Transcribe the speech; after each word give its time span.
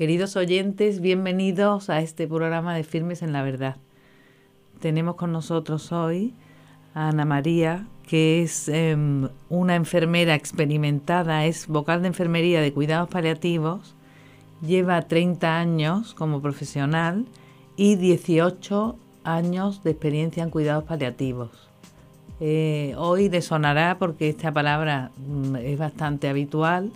Queridos 0.00 0.34
oyentes, 0.36 1.02
bienvenidos 1.02 1.90
a 1.90 2.00
este 2.00 2.26
programa 2.26 2.74
de 2.74 2.84
Firmes 2.84 3.20
en 3.20 3.34
la 3.34 3.42
Verdad. 3.42 3.76
Tenemos 4.80 5.16
con 5.16 5.30
nosotros 5.30 5.92
hoy 5.92 6.32
a 6.94 7.10
Ana 7.10 7.26
María, 7.26 7.86
que 8.08 8.40
es 8.40 8.70
em, 8.70 9.28
una 9.50 9.76
enfermera 9.76 10.34
experimentada, 10.34 11.44
es 11.44 11.66
vocal 11.66 12.00
de 12.00 12.08
enfermería 12.08 12.62
de 12.62 12.72
cuidados 12.72 13.10
paliativos, 13.10 13.94
lleva 14.66 15.02
30 15.02 15.58
años 15.58 16.14
como 16.14 16.40
profesional 16.40 17.26
y 17.76 17.96
18 17.96 18.96
años 19.24 19.84
de 19.84 19.90
experiencia 19.90 20.42
en 20.42 20.48
cuidados 20.48 20.84
paliativos. 20.84 21.68
Eh, 22.40 22.94
hoy 22.96 23.28
desonará 23.28 23.98
porque 23.98 24.30
esta 24.30 24.50
palabra 24.50 25.10
mm, 25.18 25.56
es 25.56 25.78
bastante 25.78 26.30
habitual 26.30 26.90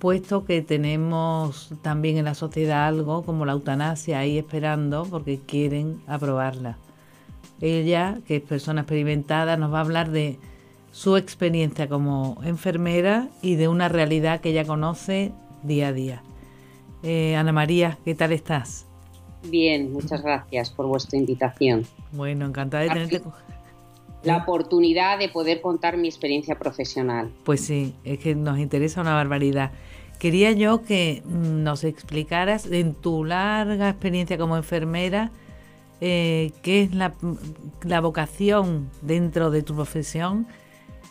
puesto 0.00 0.44
que 0.44 0.62
tenemos 0.62 1.70
también 1.82 2.16
en 2.16 2.24
la 2.24 2.34
sociedad 2.34 2.88
algo 2.88 3.22
como 3.22 3.44
la 3.44 3.52
eutanasia 3.52 4.18
ahí 4.18 4.38
esperando 4.38 5.06
porque 5.08 5.38
quieren 5.38 6.00
aprobarla. 6.08 6.78
Ella, 7.60 8.18
que 8.26 8.36
es 8.36 8.42
persona 8.42 8.80
experimentada, 8.80 9.56
nos 9.58 9.72
va 9.72 9.78
a 9.78 9.82
hablar 9.82 10.10
de 10.10 10.38
su 10.90 11.16
experiencia 11.16 11.88
como 11.88 12.38
enfermera 12.42 13.28
y 13.42 13.54
de 13.54 13.68
una 13.68 13.88
realidad 13.88 14.40
que 14.40 14.50
ella 14.50 14.64
conoce 14.64 15.32
día 15.62 15.88
a 15.88 15.92
día. 15.92 16.22
Eh, 17.02 17.36
Ana 17.36 17.52
María, 17.52 17.98
¿qué 18.04 18.14
tal 18.14 18.32
estás? 18.32 18.86
Bien, 19.44 19.92
muchas 19.92 20.22
gracias 20.22 20.70
por 20.70 20.86
vuestra 20.86 21.18
invitación. 21.18 21.86
Bueno, 22.12 22.46
encantada 22.46 22.84
de 22.84 22.88
tenerte 22.88 23.22
la 24.22 24.38
oportunidad 24.38 25.18
de 25.18 25.28
poder 25.28 25.60
contar 25.60 25.96
mi 25.96 26.08
experiencia 26.08 26.58
profesional. 26.58 27.30
Pues 27.44 27.60
sí, 27.62 27.94
es 28.04 28.18
que 28.18 28.34
nos 28.34 28.58
interesa 28.58 29.00
una 29.00 29.14
barbaridad. 29.14 29.72
Quería 30.18 30.52
yo 30.52 30.82
que 30.82 31.22
nos 31.26 31.84
explicaras 31.84 32.66
en 32.66 32.94
tu 32.94 33.24
larga 33.24 33.88
experiencia 33.88 34.36
como 34.36 34.56
enfermera 34.56 35.30
eh, 36.02 36.52
qué 36.62 36.82
es 36.82 36.94
la, 36.94 37.12
vocación 38.00 38.90
dentro 39.02 39.50
de 39.50 39.62
tu 39.62 39.74
profesión, 39.74 40.46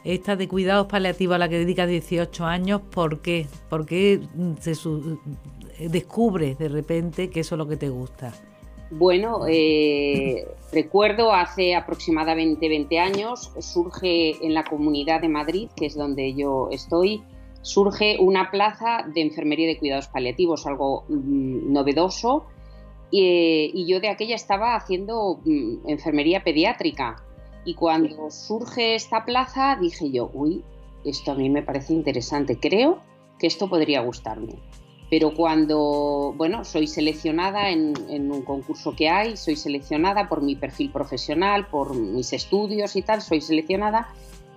esta 0.04 0.36
de 0.36 0.48
cuidados 0.48 0.88
paliativos 0.88 1.36
a 1.36 1.38
la 1.38 1.50
que 1.50 1.60
dedicas 1.60 1.88
18 1.88 2.46
años, 2.46 2.82
¿por 2.82 3.20
qué? 3.20 3.48
¿Por 3.70 3.86
qué 3.86 4.22
se 4.60 4.74
descubres 5.90 6.58
de 6.58 6.70
repente 6.70 7.30
que 7.30 7.42
eso 7.42 7.56
es 7.56 7.60
lo 7.60 7.68
que 7.68 7.78
te 7.78 7.90
gusta? 7.90 8.34
Bueno, 8.92 9.42
eh, 9.48 10.48
recuerdo 10.72 11.32
hace 11.32 11.76
aproximadamente 11.76 12.68
20 12.70 13.00
años, 13.00 13.52
surge 13.60 14.44
en 14.44 14.56
la 14.56 14.64
Comunidad 14.64 15.22
de 15.22 15.30
Madrid, 15.30 15.70
que 15.76 15.86
es 15.86 15.96
donde 15.96 16.34
yo 16.34 16.70
estoy, 16.72 17.22
surge 17.62 18.18
una 18.20 18.50
plaza 18.50 19.06
de 19.14 19.22
enfermería 19.22 19.68
de 19.68 19.78
cuidados 19.78 20.08
paliativos, 20.08 20.66
algo 20.66 21.04
mm, 21.08 21.72
novedoso, 21.72 22.46
y, 23.12 23.86
yo 23.88 24.00
de 24.00 24.10
aquella 24.10 24.36
estaba 24.36 24.76
haciendo 24.76 25.40
mm, 25.46 25.88
enfermería 25.88 26.44
pediátrica. 26.44 27.24
Y 27.66 27.76
cuando 27.76 28.32
surge 28.32 28.96
esta 28.96 29.26
plaza 29.26 29.78
dije 29.80 30.10
yo, 30.10 30.32
uy, 30.34 30.64
esto 31.06 31.32
a 31.32 31.36
mí 31.36 31.50
me 31.50 31.62
parece 31.62 31.94
interesante, 31.94 32.58
creo 32.60 33.00
que 33.38 33.48
esto 33.48 33.70
podría 33.70 34.02
gustarme. 34.02 34.56
Pero 35.10 35.34
cuando, 35.34 36.34
bueno, 36.38 36.64
soy 36.64 36.86
seleccionada 36.86 37.72
en, 37.72 37.94
en, 38.10 38.32
un 38.32 38.44
concurso 38.44 38.96
que 38.96 39.10
hay, 39.10 39.38
soy 39.38 39.56
seleccionada 39.56 40.30
por 40.30 40.42
mi 40.42 40.56
perfil 40.56 40.92
profesional, 40.92 41.68
por 41.68 41.96
mis 41.96 42.32
estudios 42.34 42.96
y 42.96 43.02
tal, 43.02 43.22
soy 43.22 43.42
seleccionada 43.42 44.10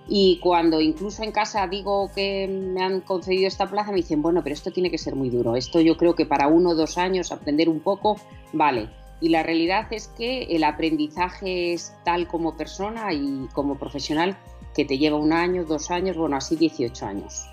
y 0.07 0.39
cuando 0.39 0.81
incluso 0.81 1.23
en 1.23 1.31
casa 1.31 1.65
digo 1.67 2.11
que 2.13 2.47
me 2.47 2.83
han 2.83 3.01
concedido 3.01 3.47
esta 3.47 3.69
plaza, 3.69 3.91
me 3.91 3.97
dicen, 3.97 4.21
bueno, 4.21 4.41
pero 4.43 4.53
esto 4.53 4.71
tiene 4.71 4.91
que 4.91 4.97
ser 4.97 5.15
muy 5.15 5.29
duro. 5.29 5.55
Esto 5.55 5.79
yo 5.79 5.95
creo 5.97 6.15
que 6.15 6.25
para 6.25 6.47
uno 6.47 6.71
o 6.71 6.75
dos 6.75 6.97
años 6.97 7.31
aprender 7.31 7.69
un 7.69 7.79
poco, 7.79 8.17
vale. 8.51 8.89
Y 9.21 9.29
la 9.29 9.43
realidad 9.43 9.87
es 9.91 10.09
que 10.09 10.43
el 10.43 10.65
aprendizaje 10.65 11.73
es 11.73 11.93
tal 12.03 12.27
como 12.27 12.57
persona 12.57 13.13
y 13.13 13.47
como 13.53 13.75
profesional 13.75 14.37
que 14.75 14.83
te 14.83 14.97
lleva 14.97 15.17
un 15.17 15.31
año, 15.31 15.63
dos 15.63 15.91
años, 15.91 16.17
bueno, 16.17 16.35
así 16.35 16.57
18 16.57 17.05
años. 17.05 17.45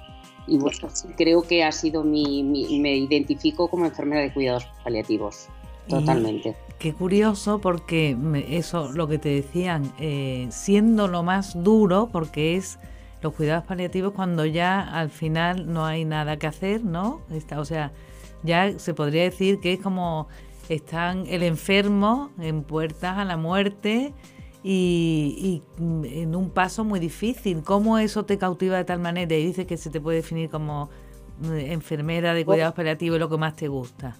Y 0.51 0.59
bueno, 0.59 0.89
creo 1.17 1.43
que 1.43 1.63
ha 1.63 1.71
sido 1.71 2.03
mi, 2.03 2.43
me 2.43 2.97
identifico 2.97 3.69
como 3.69 3.87
enfermera 3.87 4.21
de 4.21 4.33
cuidados 4.33 4.67
paliativos, 4.83 5.47
totalmente. 5.89 6.57
Qué 6.81 6.93
curioso 6.93 7.61
porque 7.61 8.17
eso, 8.49 8.91
lo 8.91 9.07
que 9.07 9.19
te 9.19 9.29
decían, 9.29 9.93
eh, 10.01 10.49
siendo 10.51 11.07
lo 11.07 11.23
más 11.23 11.63
duro, 11.63 12.09
porque 12.11 12.57
es 12.57 12.81
los 13.23 13.33
cuidados 13.35 13.65
paliativos 13.65 14.13
cuando 14.13 14.45
ya 14.45 14.81
al 14.81 15.11
final 15.11 15.73
no 15.73 15.87
hay 15.87 16.05
nada 16.05 16.37
que 16.37 16.49
hacer, 16.49 16.83
¿no? 16.83 17.21
Está, 17.31 17.61
o 17.61 17.65
sea, 17.65 17.93
ya 18.43 18.77
se 18.77 18.93
podría 18.93 19.23
decir 19.23 19.61
que 19.61 19.75
es 19.75 19.81
como 19.81 20.27
están 20.69 21.27
el 21.29 21.45
enfermo 21.45 22.31
en 22.41 22.65
puertas 22.65 23.19
a 23.19 23.25
la 23.25 23.37
muerte 23.37 24.13
y, 24.63 25.63
en 25.79 26.37
un 26.37 26.51
paso 26.51 26.85
muy 26.85 27.01
difícil. 27.01 27.63
¿Cómo 27.63 27.99
eso 27.99 28.25
te 28.25 28.39
cautiva 28.39 28.77
de 28.77 28.85
tal 28.85 28.99
manera? 28.99 29.35
Y 29.37 29.47
dices 29.47 29.67
que 29.67 29.77
se 29.77 29.91
te 29.91 30.01
puede 30.01 30.19
definir 30.19 30.51
como 30.51 30.91
eh, 31.45 31.73
enfermera 31.73 32.35
de 32.35 32.45
cuidados 32.45 32.75
paliativos 32.75 33.19
lo 33.19 33.29
que 33.29 33.37
más 33.37 33.57
te 33.57 33.69
gusta 33.69 34.17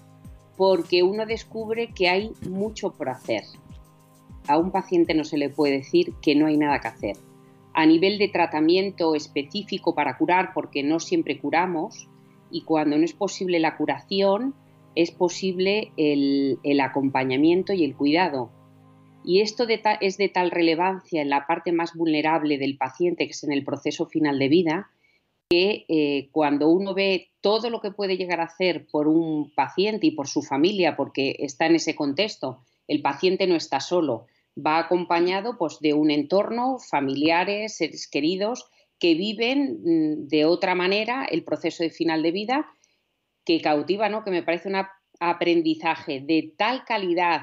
porque 0.61 1.01
uno 1.01 1.25
descubre 1.25 1.87
que 1.87 2.07
hay 2.07 2.33
mucho 2.47 2.91
por 2.91 3.09
hacer. 3.09 3.41
A 4.47 4.59
un 4.59 4.69
paciente 4.69 5.15
no 5.15 5.23
se 5.23 5.39
le 5.39 5.49
puede 5.49 5.77
decir 5.77 6.13
que 6.21 6.35
no 6.35 6.45
hay 6.45 6.55
nada 6.55 6.79
que 6.79 6.87
hacer. 6.87 7.17
A 7.73 7.87
nivel 7.87 8.19
de 8.19 8.27
tratamiento 8.27 9.15
específico 9.15 9.95
para 9.95 10.19
curar, 10.19 10.51
porque 10.53 10.83
no 10.83 10.99
siempre 10.99 11.39
curamos, 11.39 12.07
y 12.51 12.61
cuando 12.61 12.95
no 12.95 13.03
es 13.03 13.13
posible 13.13 13.59
la 13.59 13.75
curación, 13.75 14.53
es 14.93 15.09
posible 15.09 15.93
el, 15.97 16.59
acompañamiento 16.79 17.73
y 17.73 17.83
el 17.83 17.95
cuidado. 17.95 18.51
Y 19.23 19.41
esto 19.41 19.65
es 19.67 20.17
de 20.17 20.29
tal 20.29 20.51
relevancia 20.51 21.21
en 21.21 21.29
la 21.29 21.45
parte 21.47 21.71
más 21.71 21.93
vulnerable 21.93 22.57
del 22.57 22.77
paciente, 22.77 23.25
que 23.25 23.31
es 23.31 23.43
en 23.43 23.51
el 23.51 23.63
proceso 23.63 24.05
final 24.07 24.39
de 24.39 24.49
vida, 24.49 24.91
que 25.49 25.85
eh, 25.89 26.29
cuando 26.31 26.69
uno 26.69 26.93
ve 26.93 27.29
todo 27.41 27.69
lo 27.69 27.81
que 27.81 27.91
puede 27.91 28.17
llegar 28.17 28.39
a 28.39 28.45
hacer 28.45 28.87
por 28.89 29.07
un 29.07 29.51
paciente 29.53 30.07
y 30.07 30.11
por 30.11 30.27
su 30.27 30.41
familia, 30.41 30.95
porque 30.95 31.35
está 31.39 31.65
en 31.65 31.75
ese 31.75 31.95
contexto, 31.95 32.63
el 32.87 33.01
paciente 33.01 33.47
no 33.47 33.55
está 33.55 33.79
solo, 33.79 34.27
va 34.57 34.79
acompañado 34.79 35.57
pues, 35.57 35.79
de 35.79 35.93
un 35.93 36.09
entorno, 36.09 36.77
familiares, 36.79 37.77
seres 37.77 38.07
queridos, 38.07 38.69
que 38.97 39.13
viven 39.15 39.81
mm, 39.83 40.27
de 40.27 40.45
otra 40.45 40.75
manera 40.75 41.25
el 41.25 41.43
proceso 41.43 41.83
de 41.83 41.89
final 41.89 42.23
de 42.23 42.31
vida, 42.31 42.65
que 43.43 43.59
cautiva, 43.61 44.09
¿no? 44.09 44.23
que 44.23 44.31
me 44.31 44.43
parece 44.43 44.69
un 44.69 44.77
aprendizaje 45.19 46.21
de 46.21 46.53
tal 46.57 46.85
calidad 46.85 47.41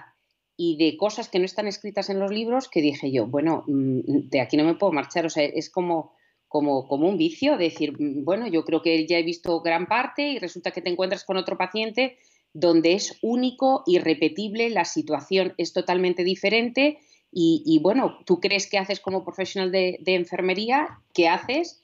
y 0.58 0.76
de 0.76 0.98
cosas 0.98 1.30
que 1.30 1.38
no 1.38 1.46
están 1.46 1.66
escritas 1.66 2.10
en 2.10 2.18
los 2.18 2.30
libros 2.30 2.68
que 2.68 2.82
dije 2.82 3.10
yo, 3.10 3.26
bueno, 3.26 3.64
mm, 3.66 4.28
de 4.28 4.40
aquí 4.42 4.58
no 4.58 4.64
me 4.64 4.74
puedo 4.74 4.92
marchar, 4.92 5.24
o 5.24 5.30
sea, 5.30 5.44
es 5.44 5.70
como 5.70 6.12
como, 6.48 6.88
como 6.88 7.08
un 7.08 7.18
vicio, 7.18 7.56
decir, 7.58 7.92
mm, 7.92 8.24
bueno, 8.24 8.46
yo 8.48 8.64
creo 8.64 8.82
que 8.82 9.06
ya 9.06 9.18
he 9.18 9.22
visto 9.22 9.60
gran 9.60 9.86
parte 9.86 10.30
y 10.30 10.38
resulta 10.38 10.70
que 10.70 10.80
te 10.80 10.90
encuentras 10.90 11.24
con 11.24 11.36
otro 11.36 11.56
paciente 11.56 12.16
donde 12.54 12.94
es 12.94 13.18
único, 13.22 13.82
irrepetible, 13.86 14.70
la 14.70 14.84
situación 14.84 15.54
es 15.58 15.72
totalmente 15.72 16.24
diferente 16.24 16.98
y, 17.30 17.78
bueno, 17.82 18.18
tú 18.24 18.40
crees 18.40 18.68
que 18.68 18.78
haces 18.78 19.00
como 19.00 19.22
profesional 19.22 19.70
de, 19.70 20.00
enfermería, 20.06 20.98
¿qué 21.12 21.28
haces? 21.28 21.82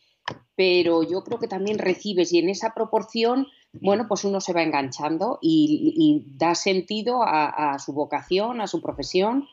Pero 0.57 1.03
yo 1.03 1.23
creo 1.23 1.39
que 1.39 1.49
también 1.49 1.79
recibes 1.79 2.33
y 2.33 2.39
en 2.39 2.49
esa 2.49 2.73
proporción, 2.75 3.47
bueno, 3.81 4.07
pues 4.09 4.25
uno 4.25 4.41
se 4.41 4.53
va 4.53 4.63
enganchando 4.63 5.39
y, 5.43 6.25
da 6.37 6.55
sentido 6.55 7.23
a, 7.23 7.79
su 7.79 7.93
vocación, 7.93 8.61
a 8.61 8.67
su 8.67 8.81
profesión. 8.81 9.47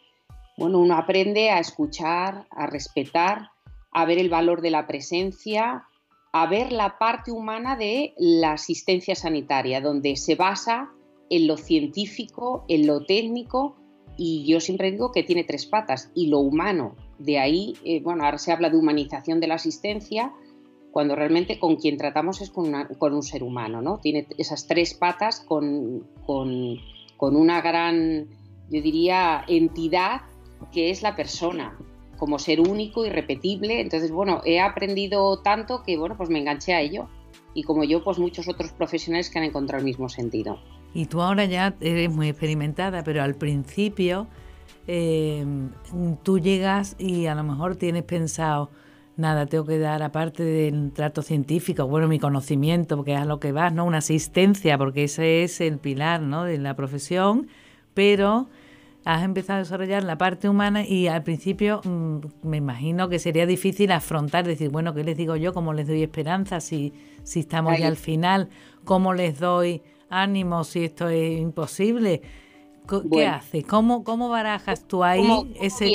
Bueno, 0.57 0.79
uno 0.79 0.95
aprende 0.95 1.49
a 1.49 1.59
escuchar, 1.59 2.47
a 2.51 2.67
respetar, 2.67 3.49
a 3.91 4.05
ver 4.05 4.19
el 4.19 4.29
valor 4.29 4.61
de 4.61 4.71
la 4.71 4.87
presencia, 4.87 5.85
a 6.33 6.47
ver 6.47 6.71
la 6.71 6.97
parte 6.97 7.31
humana 7.31 7.75
de 7.75 8.13
la 8.17 8.53
asistencia 8.53 9.15
sanitaria, 9.15 9.81
donde 9.81 10.15
se 10.15 10.35
basa 10.35 10.91
en 11.29 11.47
lo 11.47 11.57
científico, 11.57 12.65
en 12.67 12.87
lo 12.87 13.05
técnico, 13.05 13.75
y 14.17 14.45
yo 14.45 14.59
siempre 14.59 14.91
digo 14.91 15.11
que 15.11 15.23
tiene 15.23 15.43
tres 15.43 15.65
patas, 15.65 16.11
y 16.13 16.27
lo 16.27 16.39
humano. 16.39 16.95
De 17.17 17.39
ahí, 17.39 17.75
eh, 17.83 18.01
bueno, 18.01 18.23
ahora 18.23 18.37
se 18.37 18.51
habla 18.51 18.69
de 18.69 18.77
humanización 18.77 19.39
de 19.39 19.47
la 19.47 19.55
asistencia, 19.55 20.33
cuando 20.91 21.15
realmente 21.15 21.59
con 21.59 21.77
quien 21.77 21.97
tratamos 21.97 22.41
es 22.41 22.49
con, 22.49 22.73
un 23.13 23.23
ser 23.23 23.43
humano, 23.43 23.81
¿no? 23.81 23.99
Tiene 23.99 24.27
esas 24.37 24.67
tres 24.67 24.93
patas 24.93 25.39
con, 25.41 26.07
con 26.25 27.35
una 27.35 27.61
gran, 27.61 28.27
yo 28.69 28.81
diría, 28.81 29.43
entidad 29.47 30.21
que 30.71 30.89
es 30.89 31.01
la 31.01 31.15
persona, 31.15 31.77
como 32.17 32.37
ser 32.37 32.61
único, 32.61 33.05
irrepetible. 33.05 33.81
Entonces, 33.81 34.11
bueno, 34.11 34.41
he 34.45 34.59
aprendido 34.59 35.41
tanto 35.41 35.81
que, 35.83 35.97
bueno, 35.97 36.15
pues 36.17 36.29
me 36.29 36.39
enganché 36.39 36.73
a 36.73 36.81
ello. 36.81 37.07
Y 37.53 37.63
como 37.63 37.83
yo, 37.83 38.03
pues 38.03 38.19
muchos 38.19 38.47
otros 38.47 38.71
profesionales 38.71 39.29
que 39.29 39.39
han 39.39 39.45
encontrado 39.45 39.79
el 39.79 39.85
mismo 39.85 40.07
sentido. 40.07 40.59
Y 40.93 41.05
tú 41.05 41.21
ahora 41.21 41.45
ya 41.45 41.75
eres 41.81 42.11
muy 42.11 42.29
experimentada, 42.29 43.03
pero 43.03 43.23
al 43.23 43.35
principio 43.35 44.27
eh, 44.87 45.45
tú 46.23 46.39
llegas 46.39 46.95
y 46.99 47.25
a 47.25 47.35
lo 47.35 47.43
mejor 47.43 47.75
tienes 47.75 48.03
pensado, 48.03 48.69
nada, 49.21 49.45
tengo 49.45 49.65
que 49.65 49.79
dar, 49.79 50.03
aparte 50.03 50.43
del 50.43 50.91
trato 50.91 51.21
científico, 51.21 51.87
bueno, 51.87 52.07
mi 52.07 52.19
conocimiento, 52.19 52.97
porque 52.97 53.13
es 53.13 53.19
a 53.19 53.25
lo 53.25 53.39
que 53.39 53.51
vas, 53.51 53.73
¿no? 53.73 53.85
Una 53.85 53.99
asistencia, 53.99 54.77
porque 54.77 55.05
ese 55.05 55.43
es 55.43 55.61
el 55.61 55.77
pilar, 55.77 56.21
¿no? 56.21 56.43
De 56.43 56.57
la 56.57 56.75
profesión, 56.75 57.47
pero 57.93 58.49
has 59.05 59.23
empezado 59.23 59.57
a 59.57 59.63
desarrollar 59.63 60.03
la 60.03 60.17
parte 60.17 60.49
humana 60.49 60.85
y 60.85 61.07
al 61.07 61.23
principio 61.23 61.81
mm, 61.83 62.17
me 62.43 62.57
imagino 62.57 63.09
que 63.09 63.19
sería 63.19 63.45
difícil 63.45 63.91
afrontar, 63.91 64.45
decir, 64.45 64.69
bueno, 64.69 64.93
¿qué 64.93 65.03
les 65.03 65.17
digo 65.17 65.35
yo? 65.35 65.53
¿Cómo 65.53 65.73
les 65.73 65.87
doy 65.87 66.03
esperanza 66.03 66.59
si, 66.59 66.93
si 67.23 67.39
estamos 67.39 67.77
ya 67.79 67.87
al 67.87 67.97
final? 67.97 68.49
¿Cómo 68.83 69.13
les 69.13 69.39
doy 69.39 69.81
ánimo 70.09 70.63
si 70.63 70.83
esto 70.83 71.07
es 71.07 71.39
imposible? 71.39 72.21
¿Qué 72.87 73.25
haces? 73.25 73.65
¿Cómo, 73.65 74.03
¿Cómo 74.03 74.29
barajas 74.29 74.85
tú 74.85 75.03
ahí 75.03 75.21
¿Cómo, 75.21 75.47
ese... 75.59 75.93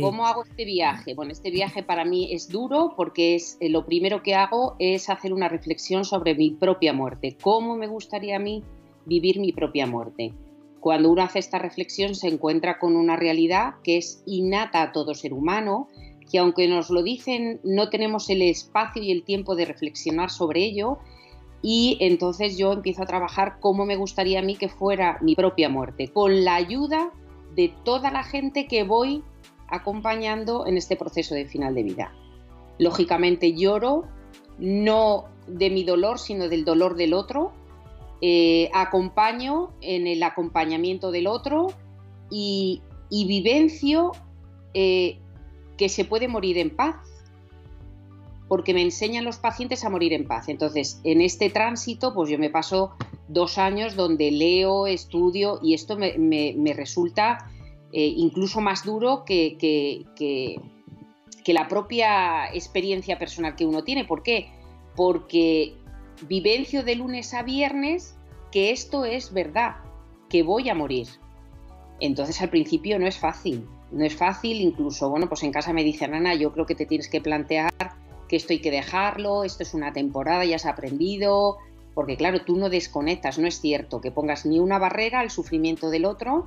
¿Cómo 0.00 0.26
hago 0.26 0.44
este 0.44 0.64
viaje? 0.64 1.14
Bueno, 1.14 1.32
este 1.32 1.50
viaje 1.50 1.82
para 1.82 2.04
mí 2.04 2.32
es 2.32 2.48
duro 2.48 2.92
porque 2.96 3.34
es 3.34 3.56
eh, 3.60 3.68
lo 3.68 3.86
primero 3.86 4.22
que 4.22 4.34
hago 4.34 4.76
es 4.78 5.08
hacer 5.08 5.32
una 5.32 5.48
reflexión 5.48 6.04
sobre 6.04 6.34
mi 6.34 6.50
propia 6.50 6.92
muerte. 6.92 7.36
¿Cómo 7.40 7.76
me 7.76 7.86
gustaría 7.86 8.36
a 8.36 8.40
mí 8.40 8.62
vivir 9.06 9.40
mi 9.40 9.52
propia 9.52 9.86
muerte? 9.86 10.34
Cuando 10.80 11.10
uno 11.10 11.22
hace 11.22 11.38
esta 11.38 11.58
reflexión 11.58 12.14
se 12.14 12.28
encuentra 12.28 12.78
con 12.78 12.96
una 12.96 13.16
realidad 13.16 13.74
que 13.82 13.96
es 13.96 14.22
innata 14.26 14.82
a 14.82 14.92
todo 14.92 15.14
ser 15.14 15.32
humano, 15.32 15.88
que 16.30 16.38
aunque 16.38 16.68
nos 16.68 16.90
lo 16.90 17.02
dicen 17.02 17.60
no 17.64 17.88
tenemos 17.88 18.28
el 18.28 18.42
espacio 18.42 19.02
y 19.02 19.10
el 19.10 19.24
tiempo 19.24 19.56
de 19.56 19.64
reflexionar 19.64 20.30
sobre 20.30 20.62
ello 20.64 20.98
y 21.66 21.96
entonces 22.00 22.58
yo 22.58 22.74
empiezo 22.74 23.02
a 23.02 23.06
trabajar 23.06 23.56
cómo 23.58 23.86
me 23.86 23.96
gustaría 23.96 24.40
a 24.40 24.42
mí 24.42 24.54
que 24.54 24.68
fuera 24.68 25.16
mi 25.22 25.34
propia 25.34 25.70
muerte, 25.70 26.08
con 26.08 26.44
la 26.44 26.56
ayuda 26.56 27.10
de 27.56 27.72
toda 27.84 28.10
la 28.10 28.22
gente 28.22 28.66
que 28.66 28.84
voy 28.84 29.24
acompañando 29.68 30.66
en 30.66 30.76
este 30.76 30.94
proceso 30.94 31.34
de 31.34 31.46
final 31.46 31.74
de 31.74 31.82
vida. 31.82 32.12
Lógicamente 32.78 33.54
lloro, 33.54 34.04
no 34.58 35.24
de 35.46 35.70
mi 35.70 35.84
dolor, 35.84 36.18
sino 36.18 36.50
del 36.50 36.66
dolor 36.66 36.96
del 36.96 37.14
otro, 37.14 37.54
eh, 38.20 38.68
acompaño 38.74 39.70
en 39.80 40.06
el 40.06 40.22
acompañamiento 40.22 41.10
del 41.12 41.26
otro 41.26 41.68
y, 42.30 42.82
vivencio 43.10 44.12
eh, 44.74 45.18
que 45.78 45.88
se 45.88 46.04
puede 46.04 46.28
morir 46.28 46.58
en 46.58 46.76
paz, 46.76 46.96
porque 48.54 48.72
me 48.72 48.82
enseñan 48.82 49.24
los 49.24 49.38
pacientes 49.38 49.84
a 49.84 49.90
morir 49.90 50.12
en 50.12 50.28
paz. 50.28 50.48
Entonces, 50.48 51.00
en 51.02 51.20
este 51.20 51.50
tránsito, 51.50 52.14
pues 52.14 52.30
yo 52.30 52.38
me 52.38 52.50
paso 52.50 52.92
dos 53.26 53.58
años 53.58 53.96
donde 53.96 54.30
leo, 54.30 54.86
estudio 54.86 55.58
y 55.60 55.74
esto 55.74 55.96
me, 55.96 56.72
resulta 56.76 57.50
eh, 57.92 58.06
incluso 58.16 58.60
más 58.60 58.84
duro 58.84 59.24
que, 59.24 59.56
que, 59.58 60.04
que, 60.14 61.52
la 61.52 61.66
propia 61.66 62.46
experiencia 62.54 63.18
personal 63.18 63.56
que 63.56 63.66
uno 63.66 63.82
tiene. 63.82 64.04
¿Por 64.04 64.22
qué? 64.22 64.52
Porque 64.94 65.74
vivencio 66.28 66.84
de 66.84 66.94
lunes 66.94 67.34
a 67.34 67.42
viernes 67.42 68.14
que 68.52 68.70
esto 68.70 69.04
es 69.04 69.32
verdad, 69.32 69.78
que 70.30 70.44
voy 70.44 70.68
a 70.68 70.76
morir. 70.76 71.08
Entonces 71.98 72.40
al 72.40 72.50
principio 72.50 73.00
no 73.00 73.08
es 73.08 73.18
fácil, 73.18 73.66
no 73.90 74.04
es 74.04 74.14
fácil, 74.14 74.60
incluso, 74.60 75.10
bueno, 75.10 75.28
pues 75.28 75.42
en 75.42 75.50
casa 75.50 75.72
me 75.72 75.82
dicen, 75.82 76.14
Ana, 76.14 76.36
yo 76.36 76.52
creo 76.52 76.66
que 76.66 76.76
te 76.76 76.86
tienes 76.86 77.08
que 77.08 77.20
plantear 77.20 77.72
esto 78.36 78.52
hay 78.52 78.60
que 78.60 78.70
dejarlo, 78.70 79.44
esto 79.44 79.62
es 79.62 79.74
una 79.74 79.92
temporada, 79.92 80.44
ya 80.44 80.56
has 80.56 80.66
aprendido, 80.66 81.58
porque 81.94 82.16
claro, 82.16 82.44
tú 82.44 82.56
no 82.56 82.68
desconectas, 82.68 83.38
no 83.38 83.46
es 83.46 83.60
cierto 83.60 84.00
que 84.00 84.10
pongas 84.10 84.46
ni 84.46 84.58
una 84.58 84.78
barrera 84.78 85.20
al 85.20 85.30
sufrimiento 85.30 85.90
del 85.90 86.04
otro, 86.04 86.44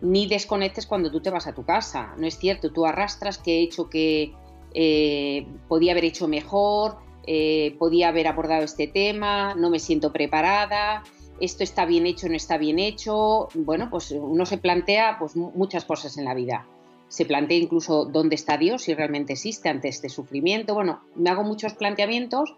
ni 0.00 0.26
desconectes 0.26 0.86
cuando 0.86 1.10
tú 1.10 1.20
te 1.20 1.30
vas 1.30 1.46
a 1.46 1.54
tu 1.54 1.64
casa, 1.64 2.14
no 2.18 2.26
es 2.26 2.38
cierto, 2.38 2.72
tú 2.72 2.86
arrastras 2.86 3.38
que 3.38 3.58
he 3.58 3.62
hecho 3.62 3.88
que 3.88 4.32
eh, 4.74 5.46
podía 5.68 5.92
haber 5.92 6.04
hecho 6.04 6.28
mejor, 6.28 6.98
eh, 7.26 7.76
podía 7.78 8.08
haber 8.08 8.26
abordado 8.26 8.64
este 8.64 8.86
tema, 8.86 9.54
no 9.54 9.70
me 9.70 9.78
siento 9.78 10.12
preparada, 10.12 11.02
esto 11.40 11.62
está 11.62 11.84
bien 11.84 12.06
hecho, 12.06 12.28
no 12.28 12.34
está 12.34 12.58
bien 12.58 12.78
hecho. 12.78 13.48
Bueno, 13.54 13.88
pues 13.90 14.10
uno 14.10 14.46
se 14.46 14.58
plantea 14.58 15.18
pues, 15.18 15.36
muchas 15.36 15.84
cosas 15.84 16.18
en 16.18 16.24
la 16.24 16.34
vida. 16.34 16.66
Se 17.08 17.24
plantea 17.24 17.58
incluso 17.58 18.04
dónde 18.04 18.34
está 18.34 18.58
Dios, 18.58 18.82
si 18.82 18.94
realmente 18.94 19.32
existe 19.32 19.68
ante 19.68 19.88
este 19.88 20.08
sufrimiento. 20.08 20.74
Bueno, 20.74 21.02
me 21.14 21.30
hago 21.30 21.42
muchos 21.42 21.74
planteamientos, 21.74 22.54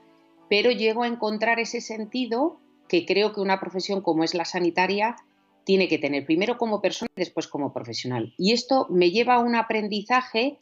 pero 0.49 0.71
llego 0.71 1.05
a 1.05 1.09
encontrar 1.09 1.61
ese 1.61 1.81
sentido 1.81 2.61
que 2.89 3.07
creo 3.07 3.33
que 3.33 3.41
una 3.41 3.61
profesión 3.61 4.03
como 4.03 4.25
es 4.25 4.35
la 4.35 4.45
sanitaria 4.45 5.17
tiene 5.65 5.89
que 5.89 5.99
tener, 5.99 6.27
primero 6.27 6.59
como 6.59 6.81
persona 6.81 7.11
y 7.15 7.21
después 7.21 7.47
como 7.47 7.73
profesional. 7.73 8.35
Y 8.37 8.53
esto 8.53 8.87
me 8.91 9.11
lleva 9.11 9.35
a 9.35 9.41
un 9.41 9.55
aprendizaje 9.55 10.59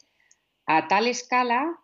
a 0.67 0.87
tal 0.87 1.07
escala 1.07 1.79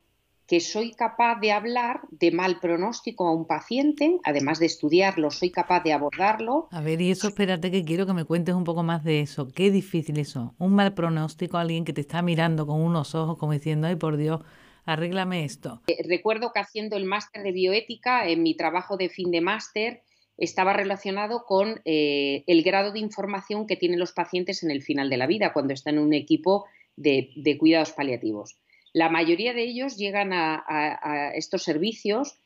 que 0.48 0.60
soy 0.60 0.92
capaz 0.92 1.40
de 1.40 1.52
hablar 1.52 2.02
de 2.12 2.32
mal 2.32 2.60
pronóstico 2.60 3.28
a 3.28 3.34
un 3.34 3.48
paciente, 3.48 4.18
además 4.24 4.60
de 4.60 4.68
estudiarlo, 4.68 5.32
soy 5.32 5.50
capaz 5.50 5.84
de 5.84 5.94
abordarlo. 5.94 6.68
A 6.72 6.82
ver, 6.82 7.02
y 7.02 7.12
eso 7.12 7.30
espérate 7.30 7.72
que 7.72 7.84
quiero 7.84 8.06
que 8.06 8.14
me 8.14 8.26
cuentes 8.26 8.54
un 8.54 8.64
poco 8.64 8.84
más 8.84 9.04
de 9.04 9.22
eso. 9.22 9.48
Qué 9.48 9.72
difícil 9.72 10.20
eso. 10.20 10.54
Un 10.60 10.76
mal 10.76 10.94
pronóstico 10.94 11.58
a 11.58 11.62
alguien 11.62 11.84
que 11.84 11.94
te 11.94 12.02
está 12.02 12.22
mirando 12.22 12.68
con 12.68 12.82
unos 12.82 13.16
ojos 13.16 13.38
como 13.38 13.54
diciendo, 13.54 13.88
ay 13.88 13.96
por 13.96 14.18
Dios, 14.18 14.42
arréglame 14.86 15.46
esto. 15.46 15.82
Eh, 15.88 15.98
recuerdo 16.08 16.52
que 16.54 16.60
haciendo 16.60 16.96
el 16.96 17.06
máster 17.06 17.42
de 17.42 17.52
bioética, 17.52 18.28
en 18.28 18.44
mi 18.44 18.56
trabajo 18.56 18.98
de 18.98 19.10
fin 19.10 19.32
de 19.32 19.42
máster, 19.42 20.04
estaba 20.38 20.74
relacionado 20.74 21.46
con 21.46 21.82
eh, 21.86 22.44
el 22.46 22.62
grado 22.62 22.92
de 22.92 23.00
información 23.00 23.66
que 23.66 23.78
tienen 23.78 24.00
los 24.00 24.12
pacientes 24.12 24.64
en 24.64 24.70
el 24.70 24.84
final 24.84 25.10
de 25.10 25.18
la 25.18 25.28
vida, 25.28 25.54
cuando 25.54 25.74
están 25.74 25.96
en 25.96 26.02
un 26.02 26.14
equipo 26.14 26.66
de 26.98 27.58
cuidados 27.60 27.92
paliativos. 27.92 28.58
La 28.96 29.10
mayoría 29.10 29.54
de 29.54 29.62
ellos 29.62 29.98
llegan 29.98 30.32
a, 30.32 31.34
estos 31.36 31.64
servicios 31.64 32.40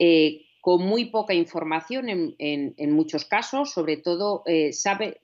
eh, 0.00 0.40
con 0.60 0.84
muy 0.84 1.04
poca 1.04 1.34
información 1.34 2.08
en, 2.08 2.92
muchos 2.92 3.24
casos, 3.24 3.70
sobre 3.70 3.96
todo 3.96 4.42
eh, 4.46 4.72
sabe, 4.72 5.20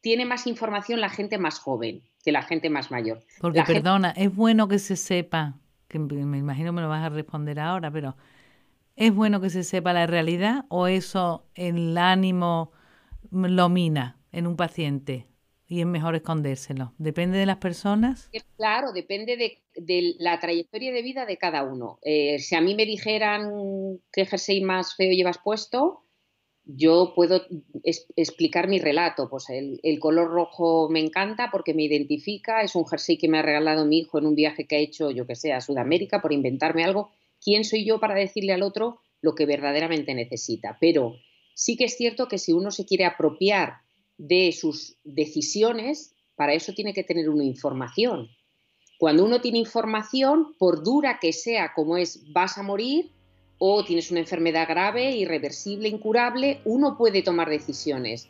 tiene 0.00 0.24
más 0.24 0.46
información 0.46 1.00
la 1.00 1.08
gente 1.08 1.38
más 1.38 1.58
joven 1.58 2.04
que 2.24 2.30
la 2.30 2.42
gente 2.42 2.70
más 2.70 2.92
mayor. 2.92 3.24
Porque, 3.40 3.64
perdona, 3.64 4.12
es 4.12 4.32
bueno 4.32 4.68
que 4.68 4.78
se 4.78 4.94
sepa, 4.94 5.58
que 5.88 5.98
me 5.98 6.38
imagino 6.38 6.72
me 6.72 6.82
lo 6.82 6.88
vas 6.88 7.04
a 7.04 7.08
responder 7.08 7.58
ahora, 7.58 7.90
pero 7.90 8.16
¿es 8.94 9.12
bueno 9.12 9.40
que 9.40 9.50
se 9.50 9.64
sepa 9.64 9.92
la 9.92 10.06
realidad 10.06 10.66
o 10.68 10.86
eso 10.86 11.48
el 11.56 11.98
ánimo 11.98 12.70
lo 13.32 13.68
mina 13.68 14.20
en 14.30 14.46
un 14.46 14.54
paciente? 14.54 15.26
y 15.72 15.80
es 15.80 15.86
mejor 15.86 16.14
escondérselo? 16.14 16.92
¿Depende 16.98 17.38
de 17.38 17.46
las 17.46 17.56
personas? 17.56 18.28
Claro, 18.58 18.92
depende 18.92 19.38
de, 19.38 19.61
la 19.74 20.38
trayectoria 20.40 20.92
de 20.92 21.02
vida 21.02 21.26
de 21.26 21.38
cada 21.38 21.62
uno. 21.64 21.98
Eh, 22.02 22.38
si 22.38 22.54
a 22.54 22.60
mí 22.60 22.74
me 22.74 22.86
dijeran 22.86 24.00
qué 24.12 24.26
jersey 24.26 24.60
más 24.60 24.94
feo 24.94 25.12
llevas 25.12 25.38
puesto, 25.38 26.02
yo 26.64 27.12
puedo 27.14 27.42
explicar 28.16 28.68
mi 28.68 28.78
relato. 28.78 29.28
Pues 29.28 29.46
el, 29.50 29.98
color 29.98 30.30
rojo 30.30 30.88
me 30.88 31.00
encanta 31.00 31.50
porque 31.50 31.74
me 31.74 31.84
identifica, 31.84 32.62
es 32.62 32.74
un 32.74 32.86
jersey 32.86 33.18
que 33.18 33.28
me 33.28 33.38
ha 33.38 33.42
regalado 33.42 33.84
mi 33.84 34.00
hijo 34.00 34.18
en 34.18 34.26
un 34.26 34.34
viaje 34.34 34.66
que 34.66 34.76
ha 34.76 34.80
hecho, 34.80 35.10
yo 35.10 35.26
que 35.26 35.34
sé, 35.34 35.52
a 35.52 35.60
Sudamérica 35.60 36.20
por 36.20 36.32
inventarme 36.32 36.84
algo. 36.84 37.10
¿Quién 37.40 37.64
soy 37.64 37.84
yo 37.84 37.98
para 37.98 38.14
decirle 38.14 38.52
al 38.52 38.62
otro 38.62 39.00
lo 39.20 39.34
que 39.34 39.46
verdaderamente 39.46 40.14
necesita? 40.14 40.78
Pero 40.80 41.16
sí 41.54 41.76
que 41.76 41.84
es 41.84 41.96
cierto 41.96 42.28
que 42.28 42.38
si 42.38 42.52
uno 42.52 42.70
se 42.70 42.86
quiere 42.86 43.04
apropiar 43.04 43.78
de 44.16 44.52
sus 44.52 44.96
decisiones, 45.02 46.14
para 46.36 46.54
eso 46.54 46.72
tiene 46.72 46.94
que 46.94 47.02
tener 47.02 47.28
una 47.28 47.44
información. 47.44 48.28
Cuando 49.02 49.24
uno 49.24 49.40
tiene 49.40 49.58
información, 49.58 50.54
por 50.60 50.84
dura 50.84 51.18
que 51.18 51.32
sea 51.32 51.72
como 51.74 51.96
es, 51.96 52.32
vas 52.32 52.56
a 52.56 52.62
morir 52.62 53.10
o 53.58 53.84
tienes 53.84 54.12
una 54.12 54.20
enfermedad 54.20 54.68
grave, 54.68 55.10
irreversible, 55.16 55.88
incurable, 55.88 56.60
uno 56.64 56.96
puede 56.96 57.22
tomar 57.22 57.50
decisiones. 57.50 58.28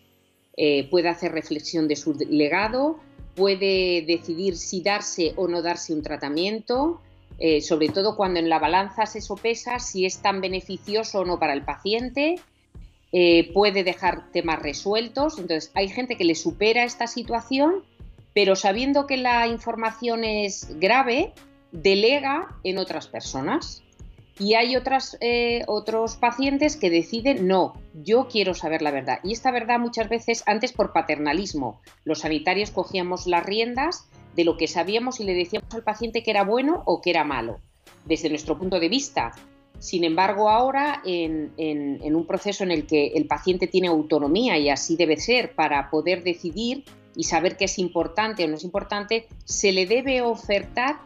Eh, 0.57 0.89
puede 0.89 1.11
hacer 1.11 1.33
reflexión 1.33 1.89
de 1.89 1.97
su 1.97 2.15
legado, 2.15 2.99
puede 3.37 4.03
decidir 4.07 4.57
si 4.57 4.81
darse 4.81 5.35
o 5.37 5.47
no 5.47 5.61
darse 5.61 5.93
un 5.93 6.03
tratamiento, 6.03 7.03
eh, 7.39 7.61
sobre 7.61 7.91
todo 7.91 8.17
cuando 8.17 8.41
en 8.41 8.49
la 8.49 8.59
balanza 8.59 9.05
se 9.05 9.21
sopesa 9.21 9.79
si 9.79 10.07
es 10.07 10.23
tan 10.23 10.41
beneficioso 10.41 11.21
o 11.21 11.25
no 11.27 11.39
para 11.39 11.53
el 11.53 11.67
paciente, 11.67 12.37
eh, 13.13 13.53
puede 13.53 13.85
dejar 13.85 14.33
temas 14.33 14.63
resueltos. 14.63 15.39
Entonces, 15.39 15.71
hay 15.75 15.89
gente 15.89 16.17
que 16.17 16.25
le 16.25 16.35
supera 16.35 16.85
esta 16.85 17.07
situación, 17.07 17.85
pero 18.35 18.57
sabiendo 18.57 19.07
que 19.07 19.17
la 19.17 19.47
información 19.47 20.25
es 20.25 20.79
grave, 20.79 21.33
delega 21.71 22.49
en 22.65 22.79
otras 22.79 23.09
personas. 23.09 23.83
Y 24.39 24.55
hay 24.55 24.77
otras, 24.77 25.19
eh, 25.21 25.63
otros 25.67 26.17
pacientes 26.17 26.77
que 26.77 26.91
deciden, 26.91 27.47
no, 27.47 27.75
yo 27.95 28.29
quiero 28.29 28.55
saber 28.55 28.81
la 28.81 28.91
verdad. 28.91 29.19
Y 29.23 29.33
esta 29.33 29.51
verdad 29.51 29.79
muchas 29.79 30.09
veces, 30.09 30.43
antes 30.47 30.73
por 30.73 30.93
paternalismo, 30.93 31.81
los 32.05 32.21
sanitarios 32.21 32.71
cogíamos 32.71 33.27
las 33.27 33.45
riendas 33.45 34.09
de 34.35 34.45
lo 34.45 34.57
que 34.57 34.69
sabíamos 34.69 35.21
y 35.21 35.25
le 35.25 35.35
decíamos 35.35 35.73
al 35.75 35.83
paciente 35.83 36.23
que 36.23 36.31
era 36.31 36.45
bueno 36.45 36.83
o 36.87 37.03
que 37.03 37.11
era 37.11 37.25
malo, 37.25 37.61
desde 38.07 38.31
nuestro 38.31 38.59
punto 38.59 38.81
de 38.81 38.89
vista. 38.89 39.33
Sin 39.79 40.05
embargo, 40.05 40.49
ahora 40.49 41.03
en, 41.05 41.53
un 42.03 42.27
proceso 42.27 42.65
en 42.65 42.71
el 42.71 42.87
que 42.87 43.09
el 43.09 43.27
paciente 43.27 43.67
tiene 43.67 43.89
autonomía 43.89 44.57
y 44.57 44.71
así 44.71 44.97
debe 44.97 45.17
ser 45.17 45.55
para 45.55 45.91
poder 45.91 46.23
decidir 46.23 46.85
y 47.15 47.25
saber 47.25 47.57
qué 47.57 47.67
es 47.67 47.79
importante 47.79 48.45
o 48.45 48.49
no 48.49 48.57
es 48.57 48.65
importante, 48.65 49.27
se 49.45 49.73
le 49.73 49.87
debe 49.87 50.23
ofertar 50.23 51.01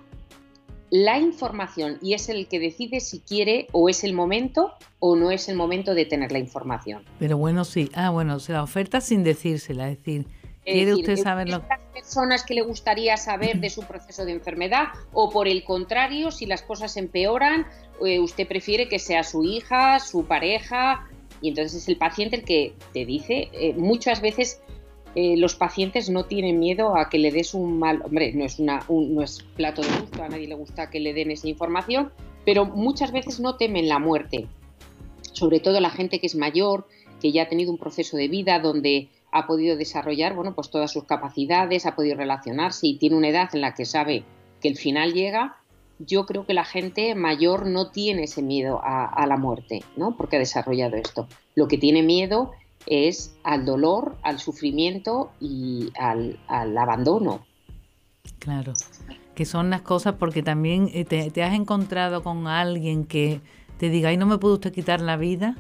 la 0.91 1.19
información 1.19 1.99
y 2.01 2.15
es 2.15 2.29
el 2.29 2.47
que 2.47 2.61
decide 2.61 3.01
si 3.01 3.21
quiere 3.21 3.67
o 3.73 3.89
es 3.89 4.05
el 4.05 4.13
momento 4.13 4.73
o 5.01 5.17
no 5.17 5.31
es 5.31 5.49
el 5.49 5.57
momento 5.57 5.95
de 5.95 6.05
tener 6.05 6.33
la 6.33 6.39
información. 6.39 7.03
Pero 7.19 7.37
bueno, 7.37 7.65
sí. 7.65 7.91
Ah, 7.95 8.11
bueno, 8.11 8.39
se 8.39 8.53
la 8.53 8.63
oferta 8.63 9.01
sin 9.01 9.25
decírsela, 9.25 9.91
es 9.91 9.99
decir, 9.99 10.27
¿quiere 10.65 10.95
usted 10.95 11.17
saber 11.17 11.49
lo 11.49 11.59
las 11.59 11.81
personas 11.93 12.45
que 12.45 12.55
le 12.55 12.63
gustaría 12.63 13.17
saber 13.17 13.59
de 13.59 13.71
su 13.71 13.83
proceso 13.83 14.25
de 14.25 14.33
enfermedad 14.33 14.89
o 15.13 15.31
por 15.31 15.49
el 15.49 15.65
contrario, 15.65 16.31
si 16.31 16.47
las 16.47 16.63
cosas 16.63 16.97
empeoran, 16.97 17.67
eh, 18.05 18.21
usted 18.21 18.47
prefiere 18.47 18.89
que 18.89 18.99
sea 18.99 19.25
su 19.25 19.43
hija, 19.43 19.99
su 19.99 20.25
pareja 20.25 21.09
y 21.41 21.49
entonces 21.49 21.83
es 21.83 21.89
el 21.89 21.97
paciente 21.97 22.37
el 22.37 22.45
que 22.45 22.75
te 22.93 23.05
dice, 23.05 23.49
eh, 23.53 23.75
muchas 23.77 24.21
veces 24.21 24.61
eh, 25.19 25.35
los 25.39 25.57
pacientes 25.57 26.11
no 26.11 26.27
tienen 26.27 26.59
miedo 26.59 26.95
a 26.95 27.09
que 27.09 27.17
le 27.19 27.33
des 27.33 27.55
un 27.55 27.79
mal, 27.79 28.03
hombre, 28.05 28.35
no 28.35 28.45
es, 28.45 28.59
una, 28.59 28.85
no 28.87 29.23
es 29.23 29.43
plato 29.57 29.81
de 29.81 29.89
gusto, 29.99 30.23
a 30.23 30.29
nadie 30.29 30.47
le 30.47 30.55
gusta 30.55 30.91
que 30.91 31.01
le 31.01 31.15
den 31.15 31.31
esa 31.31 31.49
información, 31.49 32.13
pero 32.45 32.67
muchas 32.67 33.13
veces 33.13 33.41
no 33.41 33.57
temen 33.57 33.89
la 33.89 33.99
muerte, 33.99 34.47
sobre 35.33 35.59
todo 35.59 35.81
la 35.81 35.89
gente 35.89 36.21
que 36.21 36.27
es 36.27 36.37
mayor, 36.37 36.87
que 37.19 37.33
ya 37.33 37.45
ha 37.45 37.49
tenido 37.49 37.73
un 37.73 37.79
proceso 37.79 38.19
de 38.19 38.29
vida 38.29 38.59
donde 38.59 39.09
ha 39.33 39.47
podido 39.47 39.79
desarrollar, 39.79 40.35
bueno, 40.35 40.55
pues 40.55 40.69
todas 40.69 40.93
sus 40.93 41.05
capacidades, 41.05 41.87
ha 41.87 41.97
podido 41.97 42.17
relacionarse 42.17 42.87
y 42.87 42.99
tiene 42.99 43.17
una 43.17 43.31
edad 43.31 43.49
en 43.55 43.63
la 43.63 43.73
que 43.73 43.87
sabe 43.87 44.23
que 44.61 44.69
el 44.69 44.77
final 44.77 45.15
llega, 45.15 45.57
yo 45.99 46.27
creo 46.27 46.45
que 46.45 46.53
la 46.53 46.67
gente 46.67 47.15
mayor 47.15 47.65
no 47.65 47.91
tiene 47.91 48.25
ese 48.25 48.43
miedo 48.43 48.83
a, 48.85 49.07
a, 49.07 49.27
la 49.27 49.39
muerte, 49.39 49.83
¿no? 49.97 50.15
Porque 50.15 50.37
ha 50.37 50.41
desarrollado 50.41 50.97
esto. 50.97 51.27
Lo 51.55 51.69
que 51.69 51.79
tiene 51.79 52.03
miedo 52.03 52.53
es 52.87 53.37
al 53.43 53.65
dolor, 53.65 54.17
al 54.23 54.39
sufrimiento 54.39 55.31
y 55.41 55.91
al, 55.99 56.39
abandono. 56.49 57.45
Claro, 58.39 58.73
que 59.35 59.45
son 59.45 59.71
las 59.71 59.83
cosas 59.83 60.15
porque 60.19 60.43
también 60.43 60.91
eh, 60.93 61.05
te, 61.05 61.43
has 61.43 61.55
encontrado 61.55 62.23
con 62.23 62.47
alguien 62.47 63.05
que 63.05 63.41
te 63.79 63.91
diga, 63.91 64.11
ay, 64.11 64.17
no 64.17 64.27
me 64.27 64.39
puede 64.39 64.55
usted 64.55 64.73
quitar 64.73 65.01
la 65.01 65.17
vida. 65.17 65.57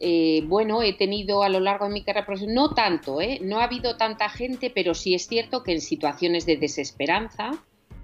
Eh, 0.00 0.44
bueno, 0.46 0.82
he 0.82 0.92
tenido 0.92 1.42
a 1.42 1.48
lo 1.48 1.58
largo 1.58 1.86
de 1.86 1.92
mi 1.92 2.02
carrera 2.04 2.24
profesional, 2.24 2.54
no 2.54 2.74
tanto, 2.74 3.20
¿eh? 3.20 3.40
no 3.42 3.58
ha 3.58 3.64
habido 3.64 3.96
tanta 3.96 4.28
gente, 4.28 4.70
pero 4.72 4.94
sí 4.94 5.14
es 5.14 5.26
cierto 5.26 5.64
que 5.64 5.72
en 5.72 5.80
situaciones 5.80 6.46
de 6.46 6.56
desesperanza 6.56 7.50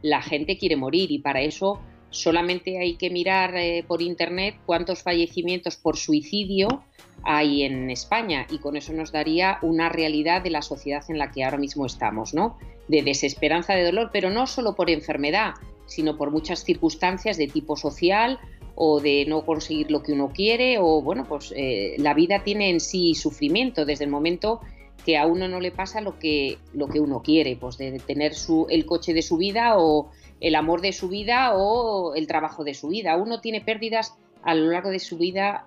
la 0.02 0.20
gente 0.20 0.58
quiere 0.58 0.74
morir 0.74 1.12
y 1.12 1.20
para 1.20 1.40
eso 1.40 1.80
solamente 2.10 2.78
hay 2.78 2.96
que 2.96 3.10
mirar 3.10 3.54
por 3.86 4.02
internet 4.02 4.56
cuántos 4.66 5.02
fallecimientos 5.02 5.76
por 5.76 5.96
suicidio 5.96 6.84
hay 7.24 7.62
en 7.62 7.90
España 7.90 8.46
y 8.50 8.58
con 8.58 8.76
eso 8.76 8.92
nos 8.92 9.12
daría 9.12 9.58
una 9.62 9.88
realidad 9.88 10.42
de 10.42 10.50
la 10.50 10.62
sociedad 10.62 11.04
en 11.08 11.18
la 11.18 11.30
que 11.30 11.44
ahora 11.44 11.58
mismo 11.58 11.86
estamos, 11.86 12.34
¿no? 12.34 12.58
De 12.88 13.02
desesperanza, 13.02 13.74
de 13.74 13.84
dolor, 13.84 14.10
pero 14.12 14.30
no 14.30 14.46
solo 14.46 14.74
por 14.74 14.90
enfermedad, 14.90 15.54
sino 15.86 16.16
por 16.16 16.30
muchas 16.30 16.64
circunstancias 16.64 17.36
de 17.36 17.46
tipo 17.46 17.76
social 17.76 18.38
o 18.74 19.00
de 19.00 19.24
no 19.26 19.44
conseguir 19.44 19.90
lo 19.90 20.02
que 20.02 20.12
uno 20.12 20.32
quiere 20.34 20.78
o 20.78 21.00
bueno, 21.02 21.24
pues 21.28 21.52
eh, 21.56 21.94
la 21.98 22.14
vida 22.14 22.42
tiene 22.42 22.70
en 22.70 22.80
sí 22.80 23.14
sufrimiento 23.14 23.84
desde 23.84 24.04
el 24.04 24.10
momento 24.10 24.60
que 25.04 25.18
a 25.18 25.26
uno 25.26 25.48
no 25.48 25.60
le 25.60 25.70
pasa 25.70 26.00
lo 26.00 26.18
que, 26.18 26.58
lo 26.72 26.88
que 26.88 26.98
uno 26.98 27.22
quiere, 27.22 27.56
pues 27.56 27.76
de 27.76 27.98
tener 27.98 28.34
su, 28.34 28.66
el 28.70 28.86
coche 28.86 29.12
de 29.12 29.22
su 29.22 29.36
vida 29.36 29.78
o 29.78 30.10
el 30.40 30.54
amor 30.54 30.80
de 30.80 30.92
su 30.92 31.08
vida 31.08 31.54
o 31.54 32.14
el 32.14 32.26
trabajo 32.26 32.64
de 32.64 32.74
su 32.74 32.88
vida. 32.88 33.16
Uno 33.16 33.40
tiene 33.40 33.60
pérdidas 33.60 34.14
a 34.42 34.54
lo 34.54 34.70
largo 34.70 34.90
de 34.90 34.98
su 34.98 35.18
vida 35.18 35.66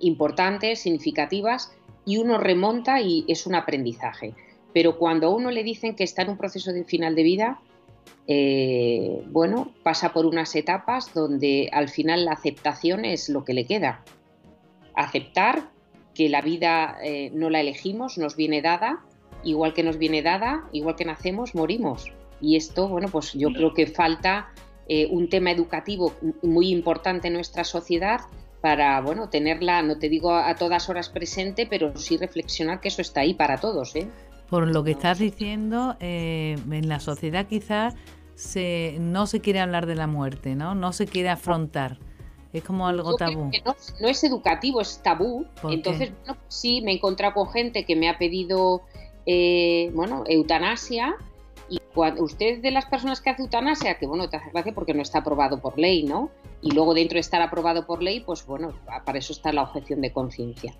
importantes, 0.00 0.80
significativas, 0.80 1.72
y 2.04 2.18
uno 2.18 2.38
remonta 2.38 3.00
y 3.00 3.24
es 3.28 3.46
un 3.46 3.54
aprendizaje. 3.54 4.34
Pero 4.72 4.98
cuando 4.98 5.28
a 5.28 5.30
uno 5.30 5.50
le 5.50 5.62
dicen 5.62 5.94
que 5.94 6.04
está 6.04 6.22
en 6.22 6.30
un 6.30 6.38
proceso 6.38 6.72
de 6.72 6.84
final 6.84 7.14
de 7.14 7.22
vida, 7.22 7.60
eh, 8.26 9.22
bueno, 9.30 9.72
pasa 9.82 10.12
por 10.12 10.26
unas 10.26 10.54
etapas 10.54 11.12
donde 11.12 11.68
al 11.72 11.88
final 11.88 12.24
la 12.24 12.32
aceptación 12.32 13.04
es 13.04 13.28
lo 13.28 13.44
que 13.44 13.54
le 13.54 13.66
queda. 13.66 14.04
Aceptar 14.94 15.70
que 16.14 16.28
la 16.28 16.40
vida 16.40 16.98
eh, 17.02 17.30
no 17.34 17.50
la 17.50 17.60
elegimos, 17.60 18.18
nos 18.18 18.36
viene 18.36 18.62
dada, 18.62 19.04
igual 19.44 19.74
que 19.74 19.82
nos 19.82 19.98
viene 19.98 20.22
dada, 20.22 20.68
igual 20.72 20.96
que 20.96 21.04
nacemos, 21.04 21.54
morimos. 21.54 22.12
Y 22.40 22.56
esto, 22.56 22.88
bueno, 22.88 23.08
pues 23.08 23.32
yo 23.32 23.52
creo 23.52 23.72
que 23.72 23.86
falta 23.86 24.52
eh, 24.88 25.06
un 25.10 25.28
tema 25.28 25.50
educativo 25.50 26.12
muy 26.42 26.70
importante 26.70 27.28
en 27.28 27.34
nuestra 27.34 27.64
sociedad 27.64 28.20
para, 28.62 29.00
bueno, 29.00 29.28
tenerla, 29.28 29.82
no 29.82 29.98
te 29.98 30.08
digo 30.08 30.32
a 30.32 30.54
todas 30.54 30.88
horas 30.88 31.08
presente, 31.08 31.66
pero 31.66 31.98
sí 31.98 32.16
reflexionar 32.16 32.80
que 32.80 32.88
eso 32.88 33.02
está 33.02 33.20
ahí 33.20 33.34
para 33.34 33.58
todos, 33.58 33.94
¿eh? 33.96 34.08
Por 34.48 34.68
lo 34.68 34.84
que 34.84 34.92
estás 34.92 35.18
diciendo, 35.18 35.96
eh, 35.98 36.56
en 36.70 36.88
la 36.88 37.00
sociedad 37.00 37.46
quizás 37.46 37.94
se, 38.36 38.96
no 39.00 39.26
se 39.26 39.40
quiere 39.40 39.58
hablar 39.58 39.86
de 39.86 39.96
la 39.96 40.06
muerte, 40.06 40.54
¿no? 40.54 40.76
No 40.76 40.92
se 40.92 41.06
quiere 41.06 41.28
afrontar. 41.28 41.98
Es 42.52 42.62
como 42.62 42.86
algo 42.86 43.16
tabú. 43.16 43.50
no, 44.00 44.08
es 44.08 44.22
educativo, 44.22 44.80
es 44.80 45.02
tabú. 45.02 45.46
Entonces, 45.64 46.12
bueno, 46.24 46.38
sí, 46.48 46.82
me 46.82 46.92
he 46.92 46.96
encontrado 46.96 47.34
con 47.34 47.48
gente 47.48 47.84
que 47.84 47.96
me 47.96 48.08
ha 48.08 48.16
pedido, 48.16 48.82
eh, 49.26 49.90
bueno, 49.94 50.22
eutanasia. 50.28 51.16
Y 51.68 51.80
cuando 51.94 52.22
usted 52.22 52.60
de 52.60 52.70
las 52.70 52.86
personas 52.86 53.20
que 53.20 53.30
hace 53.30 53.42
eutanasia, 53.42 53.98
que 53.98 54.06
bueno, 54.06 54.28
te 54.28 54.36
hace 54.36 54.50
gracia 54.50 54.72
porque 54.72 54.94
no 54.94 55.02
está 55.02 55.20
aprobado 55.20 55.60
por 55.60 55.78
ley, 55.78 56.04
¿no? 56.04 56.30
Y 56.62 56.70
luego 56.70 56.94
dentro 56.94 57.16
de 57.16 57.20
estar 57.20 57.42
aprobado 57.42 57.84
por 57.86 58.02
ley, 58.02 58.20
pues 58.20 58.46
bueno, 58.46 58.72
para 59.04 59.18
eso 59.18 59.32
está 59.32 59.52
la 59.52 59.64
objeción 59.64 60.00
de 60.00 60.12
conciencia. 60.12 60.74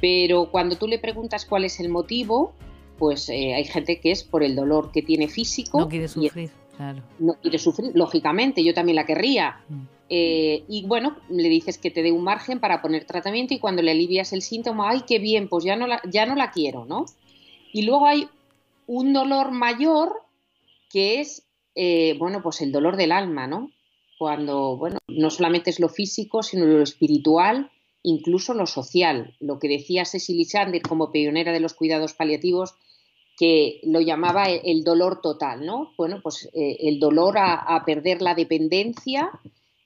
Pero 0.00 0.50
cuando 0.50 0.76
tú 0.76 0.88
le 0.88 0.98
preguntas 0.98 1.44
cuál 1.44 1.64
es 1.64 1.78
el 1.80 1.90
motivo, 1.90 2.54
pues 2.98 3.28
eh, 3.28 3.54
hay 3.54 3.64
gente 3.64 4.00
que 4.00 4.10
es 4.10 4.24
por 4.24 4.42
el 4.42 4.56
dolor 4.56 4.90
que 4.90 5.02
tiene 5.02 5.28
físico. 5.28 5.80
No 5.80 5.88
quiere 5.88 6.08
sufrir, 6.08 6.50
claro. 6.76 7.02
No 7.18 7.34
quiere 7.34 7.58
sufrir, 7.58 7.92
lógicamente, 7.94 8.64
yo 8.64 8.74
también 8.74 8.96
la 8.96 9.06
querría. 9.06 9.60
Mm. 9.68 9.82
Eh, 10.10 10.64
y 10.68 10.86
bueno, 10.86 11.16
le 11.28 11.48
dices 11.50 11.76
que 11.76 11.90
te 11.90 12.02
dé 12.02 12.10
un 12.10 12.24
margen 12.24 12.60
para 12.60 12.80
poner 12.80 13.04
tratamiento 13.04 13.52
y 13.52 13.58
cuando 13.58 13.82
le 13.82 13.90
alivias 13.90 14.32
el 14.32 14.40
síntoma, 14.40 14.90
ay, 14.90 15.02
qué 15.06 15.18
bien, 15.18 15.48
pues 15.48 15.64
ya 15.64 15.76
no 15.76 15.86
la, 15.86 16.00
ya 16.10 16.24
no 16.24 16.34
la 16.34 16.50
quiero, 16.50 16.86
¿no? 16.86 17.04
Y 17.72 17.82
luego 17.82 18.06
hay 18.06 18.28
un 18.86 19.12
dolor 19.12 19.50
mayor 19.50 20.22
que 20.90 21.20
es, 21.20 21.46
eh, 21.74 22.16
bueno, 22.18 22.42
pues 22.42 22.62
el 22.62 22.72
dolor 22.72 22.96
del 22.96 23.12
alma, 23.12 23.46
¿no? 23.46 23.70
Cuando, 24.18 24.76
bueno, 24.76 24.98
no 25.06 25.30
solamente 25.30 25.70
es 25.70 25.80
lo 25.80 25.88
físico, 25.88 26.42
sino 26.42 26.66
lo 26.66 26.82
espiritual, 26.82 27.70
incluso 28.02 28.54
lo 28.54 28.66
social. 28.66 29.36
Lo 29.40 29.58
que 29.58 29.68
decía 29.68 30.04
Cecily 30.04 30.44
Sander 30.44 30.82
como 30.82 31.12
pionera 31.12 31.52
de 31.52 31.60
los 31.60 31.74
cuidados 31.74 32.14
paliativos, 32.14 32.74
que 33.38 33.80
lo 33.84 34.00
llamaba 34.00 34.46
el 34.50 34.82
dolor 34.82 35.20
total, 35.22 35.64
¿no? 35.64 35.92
Bueno, 35.96 36.20
pues 36.22 36.48
eh, 36.52 36.76
el 36.80 36.98
dolor 36.98 37.36
a, 37.38 37.82
perder 37.86 38.20
la 38.20 38.34
dependencia, 38.34 39.30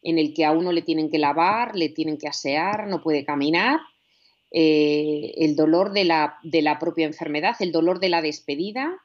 en 0.03 0.19
el 0.19 0.33
que 0.33 0.47
a 0.47 0.53
uno 0.53 0.73
le 0.73 0.81
tienen 0.81 1.11
que 1.11 1.19
lavar, 1.19 1.77
le 1.77 1.91
tienen 1.91 2.17
que 2.17 2.29
asear, 2.29 2.89
no 2.89 3.03
puede 3.03 3.27
caminar, 3.27 3.81
eh, 4.51 5.35
el 5.37 5.55
dolor 5.55 5.93
de 5.93 6.05
la, 6.05 6.39
de 6.43 6.62
la 6.62 6.79
propia 6.79 7.07
enfermedad, 7.07 7.57
el 7.61 7.73
dolor 7.73 8.01
de 8.01 8.09
la 8.09 8.23
despedida, 8.23 8.99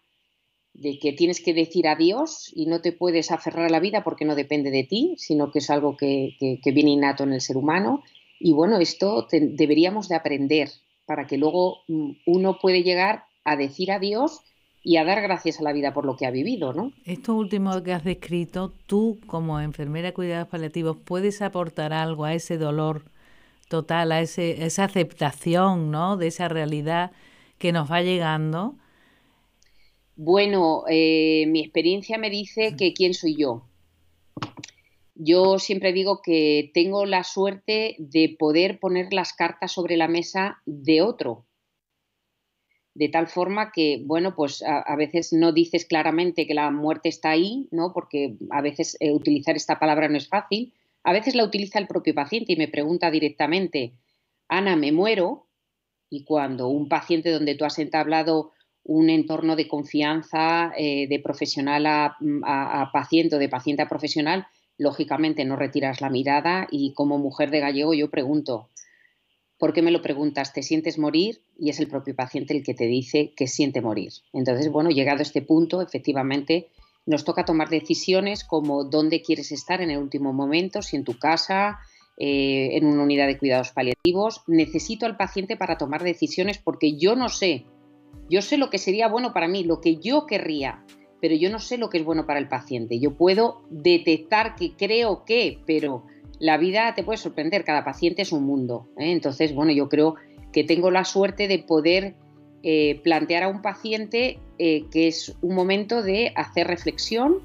de 0.77 0.99
que 0.99 1.11
tienes 1.11 1.41
que 1.41 1.53
decir 1.53 1.87
adiós 1.87 2.51
y 2.55 2.67
no 2.67 2.81
te 2.81 2.91
puedes 2.91 3.31
aferrar 3.31 3.65
a 3.65 3.69
la 3.69 3.79
vida 3.79 4.03
porque 4.03 4.25
no 4.25 4.35
depende 4.35 4.69
de 4.69 4.83
ti, 4.83 5.15
sino 5.17 5.51
que 5.51 5.59
es 5.59 5.69
algo 5.69 5.97
que, 5.97 6.35
viene 6.63 6.91
innato 6.91 7.23
en 7.23 7.33
el 7.33 7.41
ser 7.41 7.57
humano. 7.57 8.03
Y 8.39 8.53
bueno, 8.53 8.77
esto 8.77 9.27
deberíamos 9.31 10.07
de 10.07 10.15
aprender 10.15 10.69
para 11.05 11.25
que 11.25 11.37
luego 11.37 11.79
mm, 11.87 12.11
uno 12.27 12.59
puede 12.61 12.83
llegar 12.83 13.23
a 13.43 13.55
decir 13.55 13.91
adiós 13.91 14.41
y 14.83 14.97
a 14.97 15.03
dar 15.03 15.21
gracias 15.21 15.59
a 15.59 15.63
la 15.63 15.73
vida 15.73 15.93
por 15.93 16.05
lo 16.05 16.15
que 16.15 16.27
ha 16.27 16.31
vivido, 16.31 16.73
¿no? 16.73 16.93
Esto 17.05 17.33
último 17.33 17.81
que 17.81 17.93
has 17.93 18.03
descrito, 18.03 18.71
tú 18.85 19.19
como 19.25 19.59
enfermera 19.59 20.09
de 20.09 20.13
cuidados 20.13 20.47
paliativos, 20.47 20.95
¿puedes 21.03 21.41
aportar 21.41 21.91
algo 21.91 22.23
a 22.23 22.35
ese 22.35 22.57
dolor 22.57 23.01
total, 23.67 24.11
a 24.11 24.21
ese, 24.21 24.63
esa 24.63 24.83
aceptación, 24.83 25.89
¿no? 25.89 26.17
De 26.17 26.27
esa 26.27 26.47
realidad 26.47 27.11
que 27.57 27.71
nos 27.71 27.91
va 27.91 28.03
llegando 28.03 28.75
bueno, 30.17 30.83
eh, 30.89 31.45
mi 31.47 31.59
experiencia 31.59 32.17
me 32.17 32.31
dice 32.31 32.75
que 32.75 32.93
quién 32.93 33.13
soy 33.13 33.35
yo. 33.35 33.67
Yo 35.13 35.59
siempre 35.59 35.93
digo 35.93 36.21
que 36.23 36.71
tengo 36.73 37.05
la 37.05 37.23
suerte 37.23 37.95
de 37.99 38.35
poder 38.37 38.79
poner 38.79 39.13
las 39.13 39.33
cartas 39.33 39.71
sobre 39.71 39.95
la 39.95 40.07
mesa 40.07 40.61
de 40.65 41.03
otro. 41.03 41.45
De 42.95 43.09
tal 43.09 43.27
forma 43.27 43.71
que, 43.71 44.01
bueno, 44.05 44.35
pues 44.35 44.63
a, 44.63 44.95
veces 44.95 45.33
no 45.33 45.51
dices 45.51 45.85
claramente 45.85 46.47
que 46.47 46.55
la 46.55 46.71
muerte 46.71 47.09
está 47.09 47.29
ahí, 47.29 47.67
¿no? 47.69 47.93
Porque 47.93 48.37
a 48.49 48.61
veces 48.61 48.97
eh, 48.99 49.11
utilizar 49.11 49.55
esta 49.55 49.77
palabra 49.77 50.09
no 50.09 50.17
es 50.17 50.27
fácil. 50.27 50.73
A 51.03 51.13
veces 51.13 51.35
la 51.35 51.43
utiliza 51.43 51.77
el 51.77 51.87
propio 51.87 52.15
paciente 52.15 52.53
y 52.53 52.55
me 52.55 52.67
pregunta 52.67 53.11
directamente, 53.11 53.93
Ana, 54.47 54.75
me 54.75 54.91
muero. 54.91 55.45
Y 56.09 56.23
cuando 56.23 56.69
un 56.69 56.89
paciente 56.89 57.29
donde 57.29 57.53
tú 57.53 57.65
has 57.65 57.77
entablado 57.77 58.53
un 58.87 59.09
entorno 59.09 59.55
de 59.55 59.67
confianza 59.67 60.71
eh, 60.77 61.07
de 61.07 61.19
profesional 61.19 61.85
a, 61.85 62.89
paciente 62.93 63.35
o 63.35 63.39
de 63.39 63.49
paciente 63.49 63.83
a 63.83 63.89
profesional, 63.89 64.47
lógicamente 64.77 65.43
no 65.43 65.57
retiras 65.57 65.99
la 65.99 66.09
mirada 66.09 66.67
y 66.71 66.93
como 66.93 67.17
mujer 67.17 67.51
de 67.51 67.59
gallego 67.59 67.93
yo 67.93 68.09
pregunto, 68.09 68.69
¿por 69.59 69.73
qué 69.73 69.81
me 69.81 69.91
lo 69.91 70.01
preguntas? 70.01 70.53
¿Te 70.53 70.63
sientes 70.63 70.97
morir? 70.97 71.41
Y 71.59 71.69
es 71.69 71.79
el 71.79 71.87
propio 71.87 72.15
paciente 72.15 72.55
el 72.55 72.63
que 72.63 72.73
te 72.73 72.85
dice 72.85 73.33
que 73.35 73.47
siente 73.47 73.81
morir. 73.81 74.13
Entonces, 74.31 74.71
bueno, 74.71 74.89
llegado 74.89 75.19
a 75.19 75.23
este 75.23 75.41
punto, 75.41 75.81
efectivamente, 75.81 76.69
nos 77.05 77.25
toca 77.25 77.43
tomar 77.43 77.69
decisiones 77.69 78.45
como 78.45 78.85
dónde 78.85 79.21
quieres 79.21 79.51
estar 79.51 79.81
en 79.81 79.91
el 79.91 79.97
último 79.97 80.31
momento, 80.31 80.81
si 80.81 80.95
en 80.95 81.03
tu 81.03 81.19
casa, 81.19 81.79
eh, 82.15 82.77
en 82.77 82.85
una 82.85 83.03
unidad 83.03 83.27
de 83.27 83.37
cuidados 83.37 83.71
paliativos. 83.71 84.43
Necesito 84.47 85.05
al 85.05 85.17
paciente 85.17 85.57
para 85.57 85.77
tomar 85.77 86.03
decisiones 86.03 86.57
porque 86.57 86.97
yo 86.97 87.15
no 87.15 87.27
sé, 87.27 87.65
yo 88.29 88.41
sé 88.41 88.57
lo 88.57 88.69
que 88.69 88.77
sería 88.77 89.07
bueno 89.07 89.33
para 89.33 89.47
mí, 89.47 89.63
lo 89.63 89.81
que 89.81 89.97
yo 89.97 90.25
querría, 90.25 90.83
pero 91.21 91.35
yo 91.35 91.49
no 91.49 91.59
sé 91.59 91.77
lo 91.77 91.89
que 91.89 91.97
es 91.97 92.05
bueno 92.05 92.25
para 92.25 92.39
el 92.39 92.47
paciente. 92.47 92.99
Yo 92.99 93.15
puedo 93.15 93.61
detectar 93.69 94.55
que 94.55 94.73
creo 94.75 95.23
que, 95.25 95.59
pero 95.65 96.05
la 96.39 96.57
vida 96.57 96.93
te 96.95 97.03
puede 97.03 97.17
sorprender, 97.17 97.63
cada 97.63 97.83
paciente 97.83 98.21
es 98.21 98.31
un 98.31 98.43
mundo. 98.43 98.87
¿eh? 98.97 99.11
Entonces, 99.11 99.53
bueno, 99.53 99.71
yo 99.71 99.89
creo 99.89 100.15
que 100.51 100.63
tengo 100.63 100.91
la 100.91 101.03
suerte 101.03 101.47
de 101.47 101.59
poder 101.59 102.15
eh, 102.63 102.99
plantear 103.03 103.43
a 103.43 103.47
un 103.47 103.61
paciente 103.61 104.39
que 104.57 105.07
es 105.07 105.35
un 105.43 105.53
momento 105.53 106.01
de 106.01 106.33
hacer 106.35 106.65
reflexión, 106.65 107.43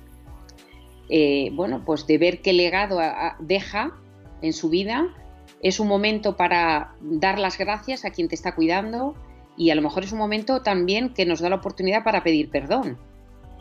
bueno, 1.52 1.83
pues 1.85 2.07
de 2.07 2.17
ver 2.17 2.41
qué 2.41 2.55
legado 2.55 3.00
deja 3.38 3.93
en 4.41 4.55
su 4.55 4.71
vida, 4.71 5.14
es 5.62 5.79
un 5.79 5.88
momento 5.88 6.37
para 6.37 6.95
dar 7.02 7.38
las 7.38 7.59
gracias 7.59 8.07
a 8.07 8.11
quien 8.11 8.29
te 8.29 8.35
está 8.35 8.55
cuidando 8.55 9.14
y 9.57 9.71
a 9.71 9.75
lo 9.75 9.83
mejor 9.83 10.05
es 10.05 10.13
un 10.13 10.19
momento 10.19 10.63
también 10.63 11.15
que 11.15 11.27
nos 11.27 11.41
da 11.41 11.49
la 11.49 11.57
oportunidad 11.57 12.05
para 12.05 12.23
pedir 12.23 12.51
perdón. 12.51 12.99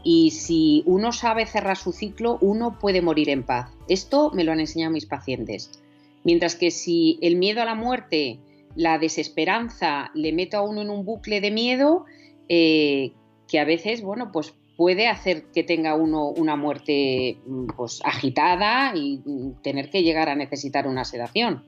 Y 0.04 0.32
si 0.32 0.84
uno 0.86 1.12
sabe 1.12 1.46
cerrar 1.46 1.78
su 1.78 1.92
ciclo, 1.92 2.38
uno 2.42 2.80
puede 2.80 3.02
morir 3.02 3.30
en 3.30 3.44
paz. 3.44 3.70
Esto 3.88 4.32
me 4.34 4.44
lo 4.44 4.52
han 4.52 4.60
enseñado 4.60 4.92
mis 4.92 5.06
pacientes. 5.06 5.80
Mientras 6.24 6.56
que 6.56 6.72
si 6.72 7.20
el 7.22 7.36
miedo 7.36 7.62
a 7.62 7.66
la 7.66 7.76
muerte, 7.76 8.40
la 8.76 8.98
desesperanza, 8.98 10.12
le 10.16 10.34
meto 10.34 10.58
a 10.58 10.62
uno 10.62 10.82
en 10.82 10.90
un 10.90 11.06
bucle 11.06 11.42
de 11.42 11.52
miedo, 11.52 12.06
eh, 12.50 13.12
que 13.48 13.60
a 13.60 13.66
veces, 13.66 14.02
bueno, 14.02 14.32
pues 14.32 14.54
puede 14.78 15.08
hacer 15.08 15.44
que 15.52 15.64
tenga 15.64 15.94
uno 15.96 16.30
una 16.30 16.56
muerte 16.56 17.38
mm, 17.46 17.68
pues, 17.78 18.02
agitada 18.04 18.94
y 18.96 19.22
mm, 19.24 19.62
tener 19.62 19.90
que 19.90 20.04
llegar 20.04 20.30
a 20.30 20.36
necesitar 20.36 20.88
una 20.88 21.06
sedación. 21.06 21.64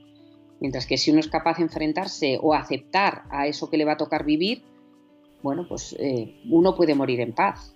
Mientras 0.63 0.85
que 0.85 0.97
si 0.97 1.11
uno 1.11 1.19
es 1.19 1.27
capaz 1.27 1.57
de 1.57 1.63
enfrentarse 1.63 2.39
o 2.41 2.53
aceptar 2.53 3.23
a 3.29 3.47
eso 3.47 3.69
que 3.69 3.75
le 3.75 3.83
va 3.83 3.91
a 3.91 3.97
tocar 3.97 4.23
vivir, 4.23 4.63
bueno, 5.41 5.67
pues 5.67 5.93
eh, 5.99 6.39
uno 6.49 6.73
puede 6.73 6.95
morir 6.95 7.19
en 7.19 7.33
paz. 7.33 7.75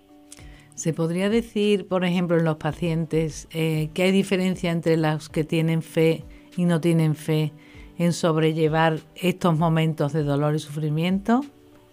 ¿Se 0.74 0.94
podría 0.94 1.28
decir, 1.28 1.86
por 1.86 2.06
ejemplo, 2.06 2.38
en 2.38 2.44
los 2.44 2.56
pacientes 2.56 3.46
eh, 3.52 3.90
que 3.92 4.04
hay 4.04 4.10
diferencia 4.10 4.70
entre 4.70 4.96
los 4.96 5.28
que 5.28 5.44
tienen 5.44 5.82
fe 5.82 6.24
y 6.56 6.64
no 6.64 6.80
tienen 6.80 7.14
fe 7.14 7.52
en 7.98 8.14
sobrellevar 8.14 9.00
estos 9.16 9.58
momentos 9.58 10.14
de 10.14 10.22
dolor 10.22 10.54
y 10.54 10.58
sufrimiento 10.58 11.42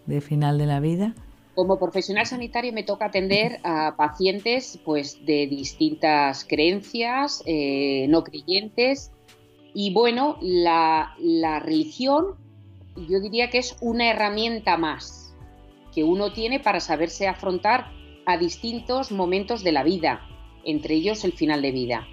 de 0.06 0.22
final 0.22 0.58
de 0.58 0.66
la 0.66 0.80
vida? 0.80 1.14
Como 1.56 1.78
profesional 1.78 2.26
sanitario 2.26 2.72
me 2.72 2.84
toca 2.84 3.08
atender 3.08 3.60
a 3.64 3.96
pacientes 3.98 4.80
pues, 4.86 5.26
de 5.26 5.46
distintas 5.48 6.46
creencias, 6.46 7.44
eh, 7.46 8.08
no 8.08 8.24
creyentes. 8.24 9.12
Y 9.78 9.92
bueno, 9.92 10.38
la, 10.42 11.14
religión 11.62 12.38
yo 13.10 13.20
diría 13.20 13.50
que 13.50 13.58
es 13.58 13.76
una 13.82 14.10
herramienta 14.10 14.78
más 14.78 15.36
que 15.94 16.06
uno 16.06 16.32
tiene 16.32 16.62
para 16.62 16.80
saberse 16.80 17.28
afrontar 17.28 17.92
a 18.26 18.38
distintos 18.38 19.12
momentos 19.12 19.66
de 19.66 19.74
la 19.74 19.84
vida, 19.84 20.22
entre 20.64 20.96
ellos 20.96 21.26
el 21.26 21.34
final 21.34 21.62
de 21.62 21.74
vida. 21.74 22.08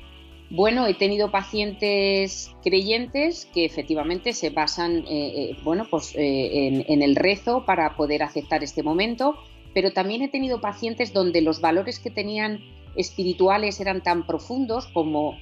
Bueno, 0.51 0.89
he 0.89 0.95
tenido 0.95 1.31
pacientes 1.31 2.51
creyentes 2.65 3.49
que 3.55 3.65
efectivamente 3.65 4.33
se 4.33 4.51
basan 4.51 4.99
eh, 4.99 5.05
eh, 5.09 5.57
bueno, 5.63 5.87
pues, 5.89 6.17
eh, 6.17 6.85
en, 6.89 7.01
el 7.01 7.15
rezo 7.15 7.65
para 7.65 7.97
poder 7.97 8.25
aceptar 8.25 8.65
este 8.65 8.83
momento, 8.83 9.37
pero 9.73 9.93
también 9.93 10.23
he 10.23 10.29
tenido 10.29 10.61
pacientes 10.61 11.13
donde 11.13 11.41
los 11.41 11.61
valores 11.61 12.01
que 12.01 12.11
tenían 12.11 12.59
espirituales 12.97 13.81
eran 13.81 14.03
tan 14.03 14.27
profundos 14.27 14.89
como 14.89 15.39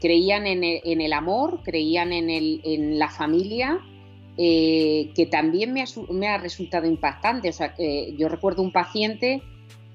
creían 0.00 0.46
en 0.46 1.00
el, 1.00 1.12
amor, 1.12 1.62
creían 1.64 2.12
en, 2.12 2.98
la 2.98 3.08
familia, 3.08 3.80
que 4.36 5.28
también 5.30 5.72
me 5.72 6.28
ha, 6.28 6.38
resultado 6.38 6.86
impactante. 6.86 7.48
O 7.48 7.52
sea, 7.52 7.74
yo 7.76 8.28
recuerdo 8.28 8.62
un 8.62 8.72
paciente 8.72 9.42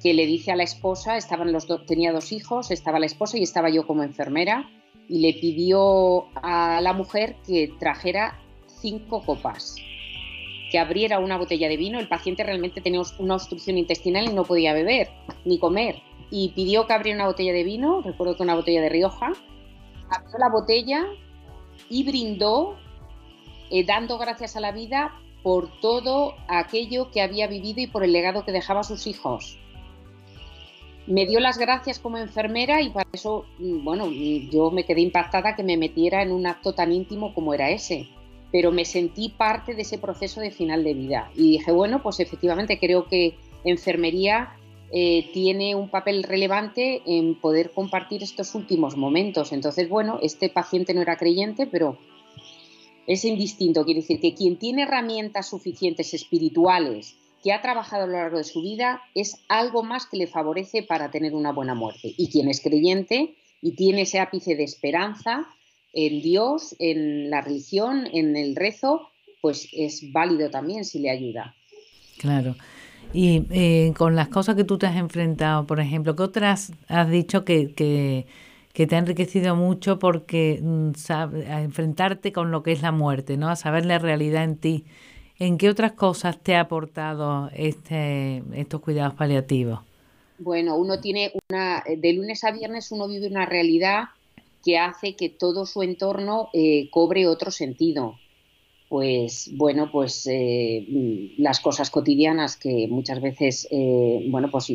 que 0.04 0.13
le 0.13 0.26
dice 0.26 0.52
a 0.52 0.58
la 0.58 0.63
esposa, 0.63 1.15
estaban 1.15 1.54
los 1.54 1.65
tenía 1.86 2.12
dos 2.12 2.34
hijos, 2.34 2.71
estaba 2.71 2.99
la 2.99 3.06
esposa 3.06 3.38
y 3.38 3.43
estaba 3.43 3.69
yo 3.69 3.88
como 3.88 4.04
enfermera, 4.04 4.69
y 5.08 5.19
le 5.19 5.34
pidió 5.34 6.26
a 6.36 6.82
la 6.82 6.93
mujer 6.93 7.38
que 7.47 7.71
trajera 7.80 8.39
cinco 8.82 9.23
copas, 9.26 9.76
que 10.71 10.78
abriera 10.78 11.19
una 11.19 11.38
botella 11.38 11.69
de 11.69 11.78
vino. 11.78 11.99
El 11.99 12.10
paciente 12.10 12.43
realmente 12.43 12.82
tenía 12.82 13.02
una 13.17 13.36
obstrucción 13.36 13.78
intestinal 13.78 14.26
y 14.26 14.34
no 14.34 14.43
podía 14.43 14.73
beber 14.73 15.10
ni 15.45 15.58
comer. 15.58 16.02
Y 16.36 16.50
pidió 16.50 16.88
que 16.88 16.93
abriera 16.93 17.19
una 17.19 17.28
botella 17.28 17.54
de 17.54 17.63
vino, 17.63 18.02
recuerdo 18.02 18.36
que 18.36 18.41
una 18.41 18.56
botella 18.56 18.82
de 18.82 18.89
Rioja, 18.89 19.34
abrió 20.10 20.38
la 20.39 20.50
botella 20.50 21.06
y 21.91 22.04
brindó, 22.04 22.76
eh, 23.69 23.86
dando 23.86 24.17
gracias 24.17 24.56
a 24.56 24.60
la 24.60 24.72
vida 24.72 25.13
por 25.43 25.80
todo 25.80 26.34
aquello 26.48 27.12
que 27.12 27.22
había 27.22 27.46
vivido 27.46 27.82
y 27.82 27.86
por 27.86 28.04
el 28.04 28.13
legado 28.13 28.43
que 28.46 28.52
dejaba 28.52 28.80
a 28.80 28.84
sus 28.84 29.06
hijos. 29.06 29.60
Me 31.06 31.28
dio 31.28 31.39
las 31.39 31.60
gracias 31.60 32.00
como 32.00 32.17
enfermera 32.17 32.82
y 32.82 32.89
para 32.89 33.08
eso, 33.13 33.46
mm, 33.60 33.84
bueno, 33.84 34.10
yo 34.10 34.72
me 34.72 34.86
quedé 34.86 35.02
impactada 35.02 35.56
que 35.56 35.62
me 35.62 35.78
metiera 35.78 36.24
en 36.24 36.32
un 36.32 36.48
acto 36.48 36.74
tan 36.74 36.91
íntimo 36.91 37.36
como 37.36 37.54
era 37.54 37.69
ese, 37.69 38.08
pero 38.52 38.72
me 38.72 38.86
sentí 38.86 39.30
parte 39.30 39.76
de 39.76 39.84
ese 39.84 40.00
proceso 40.00 40.41
de 40.41 40.50
final 40.50 40.84
de 40.84 40.96
vida. 40.96 41.30
Y 41.36 41.52
dije, 41.52 41.72
bueno, 41.72 42.02
pues 42.02 42.19
efectivamente 42.19 42.80
creo 42.80 43.06
que 43.06 43.38
enfermería 43.63 44.58
eh, 44.95 45.32
tiene 45.34 45.73
un 45.73 45.89
papel 45.89 46.21
relevante 46.21 47.01
en 47.08 47.34
poder 47.41 47.71
compartir 47.71 48.21
estos 48.21 48.53
últimos 48.53 48.95
momentos. 48.95 49.51
Entonces, 49.51 49.89
bueno, 49.89 50.19
este 50.21 50.49
paciente 50.49 50.93
no 50.93 51.01
era 51.01 51.17
creyente, 51.17 51.65
pero 51.65 51.97
es 53.08 53.25
indistinto, 53.25 53.86
quiere 53.86 54.01
decir 54.01 54.19
que 54.19 54.36
quien 54.36 54.58
tiene 54.58 54.84
herramientas 54.84 55.49
suficientes 55.49 56.13
espirituales, 56.13 57.15
que 57.43 57.51
ha 57.51 57.62
trabajado 57.63 58.03
a 58.03 58.08
lo 58.08 58.13
largo 58.13 58.38
de 58.38 58.43
su 58.43 58.62
vida 58.62 59.01
es 59.15 59.43
algo 59.49 59.82
más 59.82 60.06
que 60.06 60.17
le 60.17 60.27
favorece 60.27 60.84
para 60.84 61.10
tener 61.10 61.34
una 61.34 61.51
buena 61.51 61.73
muerte. 61.73 62.13
Y 62.15 62.29
quien 62.29 62.47
es 62.47 62.62
creyente 62.62 63.34
y 63.63 63.75
tiene 63.75 64.03
ese 64.03 64.19
ápice 64.19 64.56
de 64.56 64.63
esperanza 64.63 65.47
en 65.91 66.21
Dios, 66.21 66.75
en 66.77 67.32
la 67.32 67.41
religión, 67.41 68.08
en 68.13 68.38
el 68.38 68.56
rezo, 68.56 69.10
pues 69.41 69.67
es 69.73 70.12
válido 70.12 70.51
también 70.51 70.86
si 70.86 70.99
le 70.99 71.10
ayuda. 71.10 71.56
Claro. 72.19 72.56
Y 73.13 73.45
eh, 73.52 73.93
con 73.95 74.15
las 74.15 74.28
cosas 74.30 74.56
que 74.56 74.63
tú 74.63 74.78
te 74.78 74.88
has 74.88 74.95
enfrentado, 74.95 75.65
por 75.67 75.80
ejemplo, 75.80 76.15
¿qué 76.15 76.23
otras 76.23 76.73
has 76.88 77.10
dicho 77.10 77.45
que, 77.45 77.73
que, 77.73 78.26
te 78.88 78.95
ha 78.95 78.99
enriquecido 78.99 79.56
mucho 79.56 79.99
porque 79.99 80.60
mm, 80.62 80.91
a 81.10 81.62
enfrentarte 81.62 82.34
con 82.34 82.52
lo 82.52 82.63
que 82.63 82.71
es 82.71 82.82
la 82.82 82.91
muerte, 82.91 83.38
¿no? 83.38 83.49
A 83.49 83.56
saber 83.56 83.86
la 83.86 83.99
realidad 83.99 84.43
en 84.43 84.58
ti 84.58 84.86
¿En 85.39 85.58
qué 85.58 85.69
otras 85.69 85.93
cosas 85.93 86.39
te 86.39 86.56
ha 86.56 86.62
aportado 86.62 87.49
este, 87.56 88.43
estos 88.54 88.82
cuidados 88.82 89.15
paliativos? 89.15 89.80
Bueno, 90.38 90.78
uno 90.78 90.99
tiene 90.99 91.34
una, 91.49 91.84
de 91.86 92.13
lunes 92.13 92.43
a 92.43 92.52
viernes 92.52 92.91
uno 92.91 93.08
vive 93.08 93.28
una 93.28 93.45
realidad 93.45 94.06
que 94.63 94.78
hace 94.78 95.15
que 95.15 95.30
todo 95.30 95.65
su 95.65 95.84
entorno 95.84 96.49
eh, 96.54 96.89
cobre 96.91 97.28
otro 97.28 97.52
sentido. 97.52 98.15
Pues 98.93 99.49
bueno, 99.56 99.89
pues 99.91 100.27
eh, 100.32 100.86
las 101.39 101.60
cosas 101.62 101.89
cotidianas 101.89 102.58
que 102.58 102.88
muchas 102.88 103.19
veces, 103.23 103.67
eh, 103.71 104.23
bueno, 104.29 104.51
pues 104.51 104.71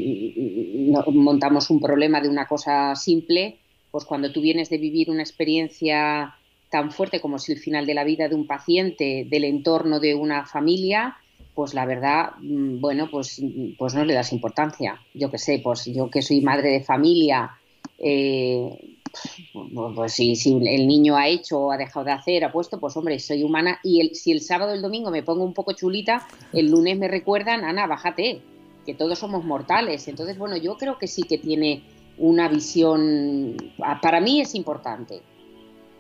montamos 1.15 1.71
un 1.71 1.79
problema 1.79 2.21
de 2.21 2.29
una 2.29 2.49
cosa 2.49 2.97
simple, 2.97 3.61
pues 3.93 4.05
cuando 4.05 4.33
tú 4.33 4.41
vienes 4.41 4.71
de 4.71 4.79
vivir 4.79 5.09
una 5.09 5.23
experiencia 5.23 6.35
tan 6.69 6.91
fuerte 6.91 7.21
como 7.21 7.39
si 7.39 7.53
el 7.53 7.61
final 7.61 7.87
de 7.87 7.95
la 7.95 8.03
vida 8.03 8.29
de 8.29 8.35
un 8.35 8.49
paciente, 8.49 9.25
del 9.31 9.45
entorno 9.45 10.01
de 10.01 10.17
una 10.17 10.45
familia, 10.47 11.17
pues 11.55 11.73
la 11.73 11.87
verdad, 11.87 12.31
mm, 12.41 12.81
bueno, 12.81 13.09
pues, 13.13 13.41
pues 13.79 13.95
no 13.95 14.05
le 14.05 14.15
das 14.15 14.33
importancia. 14.33 15.01
Yo 15.15 15.31
que 15.31 15.39
sé, 15.39 15.61
pues 15.63 15.85
yo 15.85 16.11
que 16.11 16.23
soy 16.23 16.41
madre 16.41 16.71
de 16.71 16.83
familia, 16.83 17.53
eh, 17.99 18.98
pues 19.95 20.13
si, 20.13 20.37
si, 20.37 20.55
el 20.55 20.87
niño 20.87 21.17
ha 21.17 21.29
hecho 21.29 21.61
o 21.61 21.73
ha 21.73 21.77
dejado 21.77 22.05
de 22.05 22.13
hacer, 22.13 22.45
ha 22.45 22.53
puesto, 22.53 22.79
pues 22.79 22.97
hombre, 22.97 23.19
soy 23.19 23.43
humana 23.43 23.79
y 23.83 24.01
el, 24.01 24.15
si 24.15 24.33
el 24.33 24.41
sábado 24.41 24.73
o 24.73 24.75
el 24.75 24.83
domingo 24.83 25.11
me 25.11 25.23
pongo 25.23 25.45
un 25.45 25.55
poco 25.55 25.73
chulita, 25.73 26.27
el 26.53 26.71
lunes 26.71 26.99
me 26.99 27.09
recuerdan, 27.09 27.65
Ana, 27.65 27.87
bájate, 27.87 28.41
que 28.87 28.95
todos 28.95 29.19
somos 29.19 29.45
mortales. 29.45 30.09
Entonces, 30.09 30.39
bueno, 30.39 30.57
yo 30.57 30.77
creo 30.77 30.99
que 30.99 31.07
sí 31.07 31.23
que 31.23 31.39
tiene 31.39 31.83
una 32.17 32.49
visión, 32.49 33.57
para 34.03 34.21
mí 34.21 34.41
es 34.41 34.55
importante 34.55 35.23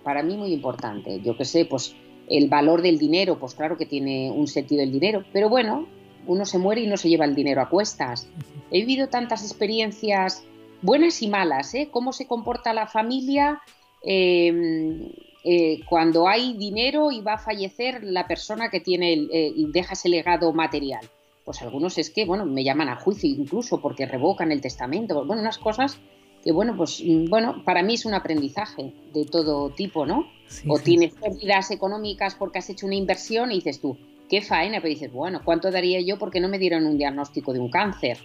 para 0.08 0.22
mí 0.22 0.38
muy 0.38 0.54
importante. 0.54 1.20
Yo 1.20 1.36
que 1.36 1.44
sé, 1.44 1.66
pues 1.66 1.94
el 2.30 2.48
valor 2.48 2.80
del 2.80 2.96
dinero, 2.96 3.38
pues 3.38 3.54
claro 3.54 3.76
que 3.76 3.84
tiene 3.84 4.30
un 4.30 4.46
sentido 4.46 4.82
el 4.82 4.90
dinero, 4.90 5.22
pero 5.34 5.50
bueno, 5.50 5.86
uno 6.26 6.46
se 6.46 6.56
muere 6.56 6.80
y 6.80 6.86
no 6.86 6.96
se 6.96 7.10
lleva 7.10 7.26
el 7.26 7.34
dinero 7.34 7.60
a 7.60 7.68
cuestas. 7.68 8.26
He 8.70 8.80
vivido 8.80 9.08
tantas 9.08 9.42
experiencias 9.42 10.44
buenas 10.82 11.22
y 11.22 11.28
malas, 11.28 11.74
¿eh? 11.74 11.88
Cómo 11.90 12.12
se 12.12 12.26
comporta 12.26 12.72
la 12.72 12.86
familia 12.86 13.60
em, 14.02 15.10
eh, 15.44 15.80
cuando 15.88 16.28
hay 16.28 16.54
dinero 16.54 17.10
y 17.10 17.20
va 17.20 17.34
a 17.34 17.38
fallecer 17.38 18.02
la 18.04 18.26
persona 18.26 18.70
que 18.70 18.80
tiene 18.80 19.12
el, 19.12 19.30
eh, 19.32 19.52
y 19.54 19.70
deja 19.70 19.94
ese 19.94 20.08
legado 20.08 20.52
material. 20.52 21.00
pues 21.44 21.62
algunos 21.62 21.96
es 21.96 22.10
que, 22.10 22.26
bueno, 22.26 22.44
me 22.44 22.62
llaman 22.62 22.90
a 22.90 22.96
juicio 22.96 23.26
incluso 23.30 23.80
porque 23.80 24.04
revocan 24.04 24.52
el 24.52 24.60
testamento, 24.60 25.24
bueno, 25.24 25.40
unas 25.40 25.56
cosas 25.56 25.98
que, 26.44 26.52
bueno, 26.52 26.76
pues, 26.76 27.02
mm, 27.02 27.30
bueno, 27.30 27.62
para 27.64 27.82
mí 27.82 27.94
es 27.94 28.04
un 28.04 28.12
aprendizaje 28.12 28.92
de 29.14 29.24
todo 29.24 29.70
tipo, 29.70 30.04
¿no? 30.04 30.26
o 30.66 30.78
tienes 30.78 31.14
pérdidas 31.14 31.70
económicas 31.70 32.34
porque 32.34 32.58
has 32.58 32.68
hecho 32.68 32.86
una 32.86 32.96
inversión 32.96 33.50
y 33.50 33.56
dices 33.56 33.80
tú, 33.80 33.96
qué 34.28 34.42
faena, 34.42 34.78
pero 34.80 34.90
dices, 34.90 35.12
bueno, 35.12 35.40
¿cuánto 35.44 35.70
daría 35.70 36.00
yo 36.00 36.18
porque 36.18 36.40
no 36.40 36.48
me 36.48 36.58
dieron 36.58 36.86
un 36.86 36.98
diagnóstico 36.98 37.52
de 37.52 37.60
un 37.60 37.70
cáncer? 37.70 38.18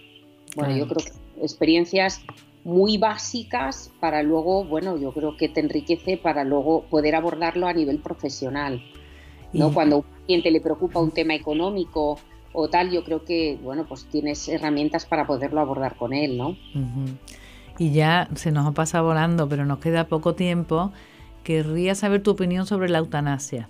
Bueno, 0.54 0.76
yo 0.76 0.86
creo 0.86 1.04
que 1.04 1.44
experiencias 1.44 2.20
muy 2.64 2.96
básicas 2.96 3.90
para 4.00 4.22
luego, 4.22 4.64
bueno, 4.64 4.96
yo 4.96 5.12
creo 5.12 5.36
que 5.36 5.48
te 5.48 5.60
enriquece 5.60 6.16
para 6.16 6.44
luego 6.44 6.84
poder 6.84 7.14
abordarlo 7.14 7.66
a 7.66 7.72
nivel 7.72 7.98
profesional. 7.98 8.82
¿no? 9.52 9.72
Cuando 9.72 9.96
a 9.96 9.98
un 10.00 10.04
cliente 10.24 10.50
le 10.50 10.60
preocupa 10.60 10.98
un 10.98 11.12
tema 11.12 11.34
económico 11.34 12.18
o 12.52 12.68
tal, 12.68 12.90
yo 12.90 13.04
creo 13.04 13.24
que, 13.24 13.58
bueno, 13.62 13.86
pues 13.86 14.06
tienes 14.06 14.48
herramientas 14.48 15.06
para 15.06 15.26
poderlo 15.26 15.60
abordar 15.60 15.96
con 15.96 16.12
él, 16.12 16.36
¿no? 16.36 16.56
Y 17.78 17.92
ya 17.92 18.28
se 18.34 18.52
nos 18.52 18.66
ha 18.66 18.72
pasado 18.72 19.04
volando, 19.06 19.48
pero 19.48 19.64
nos 19.64 19.78
queda 19.78 20.08
poco 20.08 20.34
tiempo. 20.34 20.92
Querría 21.42 21.94
saber 21.94 22.22
tu 22.22 22.30
opinión 22.30 22.66
sobre 22.66 22.88
la 22.88 22.98
eutanasia. 22.98 23.68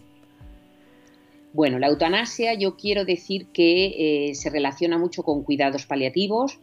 Bueno, 1.54 1.78
la 1.78 1.88
eutanasia 1.88 2.54
yo 2.54 2.76
quiero 2.76 3.04
decir 3.04 3.46
que 3.52 4.28
eh, 4.28 4.34
se 4.34 4.50
relaciona 4.50 4.98
mucho 4.98 5.22
con 5.22 5.42
cuidados 5.44 5.86
paliativos, 5.86 6.58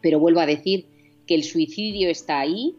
pero 0.00 0.18
vuelvo 0.18 0.40
a 0.40 0.46
decir 0.46 0.86
que 1.26 1.34
el 1.34 1.44
suicidio 1.44 2.08
está 2.08 2.40
ahí 2.40 2.76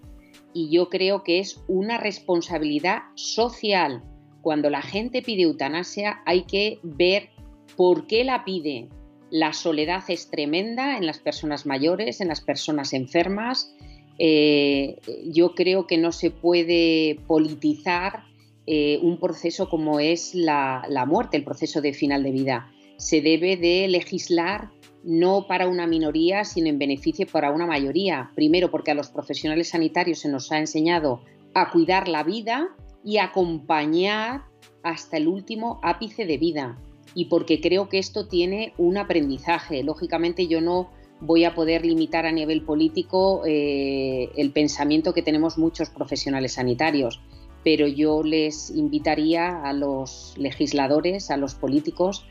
y 0.54 0.70
yo 0.70 0.90
creo 0.90 1.24
que 1.24 1.40
es 1.40 1.62
una 1.68 1.98
responsabilidad 1.98 3.04
social. 3.16 4.04
Cuando 4.42 4.70
la 4.70 4.82
gente 4.82 5.22
pide 5.22 5.44
eutanasia 5.44 6.22
hay 6.26 6.44
que 6.44 6.80
ver 6.84 7.30
por 7.76 8.08
qué 8.08 8.24
la 8.24 8.44
pide. 8.46 8.90
La 9.30 9.54
soledad 9.54 10.04
es 10.08 10.30
tremenda 10.30 10.98
en 10.98 11.06
las 11.06 11.20
personas 11.20 11.66
mayores, 11.66 12.22
en 12.22 12.30
las 12.30 12.42
personas 12.42 12.94
enfermas. 12.94 13.74
Eh, 14.20 15.00
yo 15.26 15.54
creo 15.54 15.86
que 15.86 15.98
no 15.98 16.12
se 16.12 16.32
puede 16.32 17.20
politizar 17.28 18.24
eh, 18.66 19.00
un 19.02 19.18
proceso 19.18 19.70
como 19.70 20.00
es 20.00 20.36
la, 20.36 21.06
muerte, 21.08 21.38
el 21.38 21.44
proceso 21.44 21.82
de 21.82 21.94
final 21.94 22.24
de 22.24 22.32
vida. 22.32 22.72
Se 22.98 23.22
debe 23.22 23.56
de 23.56 23.88
legislar 23.88 24.72
no 25.04 25.48
para 25.48 25.68
una 25.68 25.88
minoría, 25.88 26.44
sino 26.44 26.68
en 26.68 26.80
beneficio 26.80 27.26
para 27.32 27.52
una 27.52 27.66
mayoría. 27.66 28.32
Primero, 28.36 28.72
porque 28.72 28.92
a 28.92 28.96
los 28.96 29.10
profesionales 29.10 29.70
sanitarios 29.70 30.20
se 30.20 30.30
nos 30.30 30.52
ha 30.52 30.60
enseñado 30.60 31.22
a 31.54 31.72
cuidar 31.72 32.08
la 32.08 32.24
vida 32.24 32.70
y 33.04 33.18
acompañar 33.18 34.44
hasta 34.84 35.18
el 35.18 35.28
último 35.28 35.80
ápice 35.84 36.26
de 36.26 36.38
vida. 36.38 36.78
Y 37.14 37.26
porque 37.26 37.62
creo 37.62 37.90
que 37.90 38.00
esto 38.00 38.28
tiene 38.28 38.74
un 38.78 38.98
aprendizaje. 38.98 39.84
Lógicamente 39.84 40.48
yo 40.48 40.62
no 40.62 40.90
voy 41.22 41.46
a 41.46 41.56
poder 41.56 41.86
limitar 41.86 42.26
a 42.26 42.32
nivel 42.32 42.64
político 42.64 43.42
eh, 43.46 44.30
el 44.36 44.52
pensamiento 44.52 45.14
que 45.14 45.24
tenemos 45.24 45.58
muchos 45.58 45.90
profesionales 45.90 46.54
sanitarios 46.54 47.20
pero 47.68 47.86
yo 47.86 48.24
les 48.24 48.70
invitaría 48.70 49.62
a 49.62 49.74
los 49.74 50.34
legisladores, 50.38 51.32
a 51.32 51.36
los 51.36 51.54
políticos, 51.54 52.26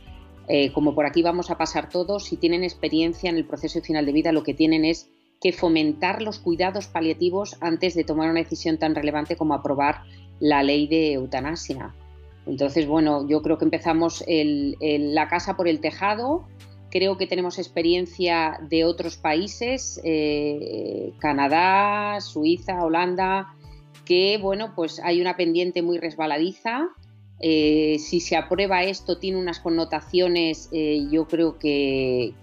eh, 0.49 0.73
como 0.73 0.95
por 0.95 1.07
aquí 1.07 1.23
vamos 1.23 1.51
a 1.51 1.59
pasar 1.59 1.89
todos, 1.89 2.25
si 2.25 2.37
tienen 2.37 2.65
experiencia 2.65 3.31
en 3.31 3.37
el 3.37 3.47
proceso 3.47 3.81
final 3.81 4.07
de 4.07 4.13
vida, 4.13 4.33
lo 4.33 4.43
que 4.43 4.55
tienen 4.55 4.85
es 4.85 5.09
que 5.41 5.53
fomentar 5.53 6.23
los 6.23 6.39
cuidados 6.39 6.87
paliativos 6.87 7.57
antes 7.61 7.95
de 7.95 8.05
tomar 8.05 8.31
una 8.31 8.41
decisión 8.41 8.79
tan 8.79 8.95
relevante 8.95 9.37
como 9.37 9.55
aprobar 9.55 10.03
la 10.41 10.63
ley 10.63 10.87
de 10.87 11.13
eutanasia. 11.13 11.95
Entonces, 12.47 12.87
bueno, 12.87 13.27
yo 13.29 13.43
creo 13.43 13.59
que 13.59 13.65
empezamos 13.65 14.25
la 14.27 15.29
casa 15.29 15.57
por 15.57 15.69
el 15.69 15.81
tejado. 15.81 16.47
Creo 16.91 17.19
que 17.19 17.27
tenemos 17.27 17.59
experiencia 17.59 18.61
de 18.63 18.85
otros 18.85 19.17
países, 19.17 20.01
eh, 20.05 21.13
Canadá, 21.19 22.21
Suiza, 22.21 22.83
Holanda, 22.85 23.53
que 24.05 24.39
bueno, 24.41 24.73
pues 24.77 25.01
hay 25.03 25.21
una 25.21 25.37
pendiente 25.37 25.83
muy 25.83 25.99
resbaladiza. 25.99 26.89
Eh, 27.41 27.99
si 27.99 28.21
se 28.21 28.37
aprueba 28.37 28.83
esto, 28.83 29.19
tiene 29.19 29.39
unas 29.39 29.61
connotaciones, 29.61 30.69
eh, 30.73 31.07
yo 31.11 31.27
creo 31.27 31.59
que, 31.59 32.35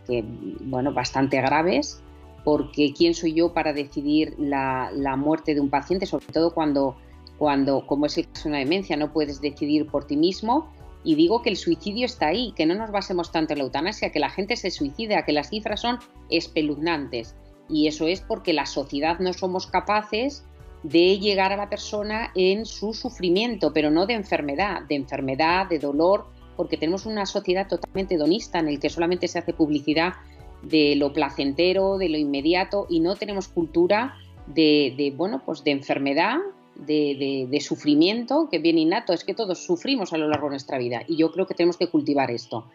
bueno, 0.62 0.94
bastante 0.94 1.42
graves, 1.42 2.02
porque 2.44 2.94
quién 2.96 3.14
soy 3.14 3.34
yo 3.34 3.54
para 3.54 3.74
decidir 3.74 4.36
la, 4.38 4.92
muerte 5.18 5.56
de 5.56 5.62
un 5.62 5.70
paciente, 5.70 6.06
sobre 6.06 6.28
todo 6.28 6.54
cuando, 6.54 6.96
cuando, 7.38 7.88
como 7.88 8.06
es 8.06 8.18
el 8.18 8.28
caso 8.28 8.44
de 8.44 8.50
una 8.50 8.60
demencia, 8.60 8.98
no 8.98 9.12
puedes 9.12 9.42
decidir 9.42 9.88
por 9.88 10.06
ti 10.06 10.18
mismo. 10.18 10.72
Y 11.06 11.16
digo 11.16 11.42
que 11.42 11.50
el 11.50 11.58
suicidio 11.58 12.06
está 12.06 12.28
ahí, 12.28 12.54
que 12.56 12.66
no 12.66 12.76
nos 12.76 12.92
basemos 12.92 13.32
tanto 13.32 13.54
en 13.54 13.60
la 13.60 13.66
eutanasia, 13.66 14.12
que 14.12 14.20
la 14.20 14.30
gente 14.30 14.56
se 14.56 14.72
suicida, 14.72 15.26
que 15.26 15.34
las 15.34 15.50
cifras 15.50 15.82
son 15.82 16.00
espeluznantes. 16.30 17.36
Y 17.68 17.88
eso 17.88 18.08
es 18.08 18.22
porque 18.22 18.54
la 18.54 18.66
sociedad 18.66 19.20
no 19.20 19.34
somos 19.34 19.68
capaces 19.68 20.46
de 20.84 21.18
llegar 21.18 21.54
a 21.54 21.58
la 21.58 21.70
persona 21.70 22.32
en 22.36 22.66
su 22.66 22.94
sufrimiento, 22.94 23.72
pero 23.74 23.90
no 23.90 24.06
de 24.06 24.14
enfermedad, 24.14 24.82
de 24.84 24.96
enfermedad, 24.96 25.68
de 25.68 25.80
dolor, 25.80 26.26
porque 26.56 26.78
tenemos 26.78 27.06
una 27.06 27.26
sociedad 27.26 27.68
totalmente 27.68 28.16
hedonista 28.16 28.60
en 28.60 28.68
el 28.68 28.80
que 28.80 28.90
solamente 28.90 29.28
se 29.28 29.40
hace 29.40 29.54
publicidad 29.54 30.14
de 30.62 30.96
lo 30.96 31.14
placentero, 31.14 31.98
de 31.98 32.10
lo 32.10 32.18
inmediato 32.18 32.86
y 32.90 33.00
no 33.00 33.16
tenemos 33.16 33.48
cultura 33.48 34.16
de, 34.48 35.14
bueno, 35.16 35.42
pues 35.46 35.64
de 35.64 35.72
enfermedad, 35.72 36.38
de, 36.76 37.48
de, 37.50 37.62
sufrimiento 37.62 38.50
que 38.50 38.60
viene 38.60 38.82
innato. 38.82 39.14
Es 39.14 39.24
que 39.24 39.34
todos 39.34 39.60
sufrimos 39.60 40.14
a 40.14 40.18
lo 40.18 40.28
largo 40.28 40.48
de 40.48 40.52
nuestra 40.52 40.78
vida 40.78 41.04
y 41.08 41.18
yo 41.18 41.32
creo 41.32 41.46
que 41.46 41.54
tenemos 41.54 41.78
que 41.78 41.88
cultivar 41.88 42.32
esto. 42.32 42.66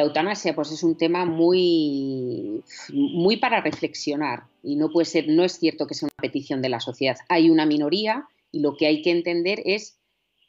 La 0.00 0.06
eutanasia 0.06 0.54
pues 0.54 0.72
es 0.72 0.82
un 0.82 0.96
tema 0.96 1.26
muy, 1.26 2.64
muy 2.90 3.36
para 3.36 3.60
reflexionar 3.60 4.44
y 4.62 4.76
no 4.76 4.88
puede 4.88 5.04
ser, 5.04 5.28
no 5.28 5.44
es 5.44 5.58
cierto 5.58 5.86
que 5.86 5.92
sea 5.92 6.06
una 6.06 6.22
petición 6.22 6.62
de 6.62 6.70
la 6.70 6.80
sociedad. 6.80 7.18
Hay 7.28 7.50
una 7.50 7.66
minoría 7.66 8.26
y 8.50 8.60
lo 8.60 8.78
que 8.78 8.86
hay 8.86 9.02
que 9.02 9.10
entender 9.10 9.60
es 9.66 9.98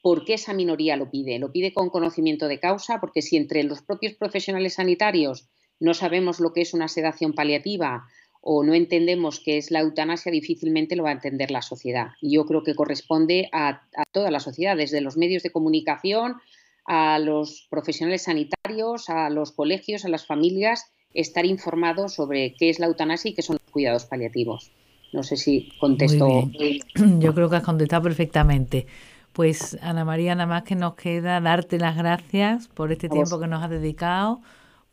por 0.02 0.24
qué 0.24 0.36
esa 0.36 0.54
minoría 0.54 0.96
lo 0.96 1.12
pide. 1.12 1.38
Lo 1.38 1.52
pide 1.52 1.74
con 1.74 1.90
conocimiento 1.90 2.48
de 2.48 2.62
causa, 2.62 3.02
porque 3.02 3.22
si 3.22 3.36
entre 3.36 3.64
los 3.64 3.82
propios 3.82 4.14
profesionales 4.14 4.76
sanitarios 4.76 5.50
no 5.82 5.94
sabemos 5.94 6.40
lo 6.40 6.54
que 6.54 6.62
es 6.62 6.74
una 6.74 6.88
sedación 6.88 7.34
paliativa 7.34 8.06
o 8.40 8.64
no 8.64 8.74
entendemos 8.74 9.42
qué 9.42 9.58
es 9.58 9.70
la 9.70 9.82
eutanasia, 9.82 10.32
difícilmente 10.32 10.96
lo 10.96 11.04
va 11.04 11.10
a 11.10 11.20
entender 11.20 11.52
la 11.52 11.62
sociedad. 11.62 12.12
Y 12.22 12.36
yo 12.36 12.46
creo 12.46 12.64
que 12.64 12.74
corresponde 12.74 13.50
a, 13.52 13.82
a 13.98 14.04
toda 14.14 14.32
la 14.32 14.40
sociedad, 14.40 14.78
desde 14.78 15.02
los 15.02 15.18
medios 15.18 15.44
de 15.44 15.52
comunicación 15.52 16.38
a 16.86 17.20
los 17.20 17.68
profesionales 17.70 18.24
sanitarios, 18.24 19.10
a 19.10 19.30
los 19.30 19.52
colegios, 19.52 20.06
a 20.06 20.10
las 20.10 20.26
familias, 20.26 20.92
estar 21.14 21.46
informados 21.46 22.14
sobre 22.14 22.54
qué 22.56 22.70
es 22.70 22.80
la 22.80 22.88
eutanasia 22.88 23.32
y 23.32 23.34
qué 23.34 23.42
son 23.42 23.58
los 23.62 23.72
cuidados 23.72 24.06
paliativos. 24.06 24.72
No 25.14 25.24
sé 25.24 25.38
si 25.38 25.72
contesto. 25.80 26.50
Yo 27.20 27.34
creo 27.34 27.50
que 27.50 27.58
has 27.58 27.64
contestado 27.64 28.04
perfectamente. 28.04 28.88
Pues 29.34 29.78
Ana 29.82 30.04
María, 30.04 30.36
nada 30.36 30.48
más 30.48 30.64
que 30.64 30.76
nos 30.76 30.96
queda 30.96 31.40
darte 31.40 31.80
las 31.80 31.96
gracias 31.96 32.68
por 32.68 32.92
este 32.92 33.08
tiempo 33.10 33.40
que 33.40 33.48
nos 33.48 33.64
has 33.64 33.70
dedicado, 33.70 34.42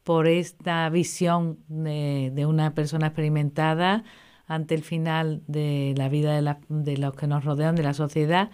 por 0.05 0.29
esta 0.29 0.88
visión 0.90 1.59
de, 1.68 2.31
de 2.33 2.46
una 2.46 2.72
persona 2.74 3.09
experimentada 3.09 4.05
ante 4.46 4.74
el 4.74 4.83
final 4.83 5.42
de 5.46 5.94
la 5.96 6.09
vida 6.09 6.35
de, 6.35 6.42
la, 6.42 6.61
de 6.68 6.96
los 6.96 7.14
que 7.14 7.27
nos 7.27 7.44
rodean, 7.44 7.74
de 7.74 7.83
la 7.83 7.94
sociedad 7.94 8.51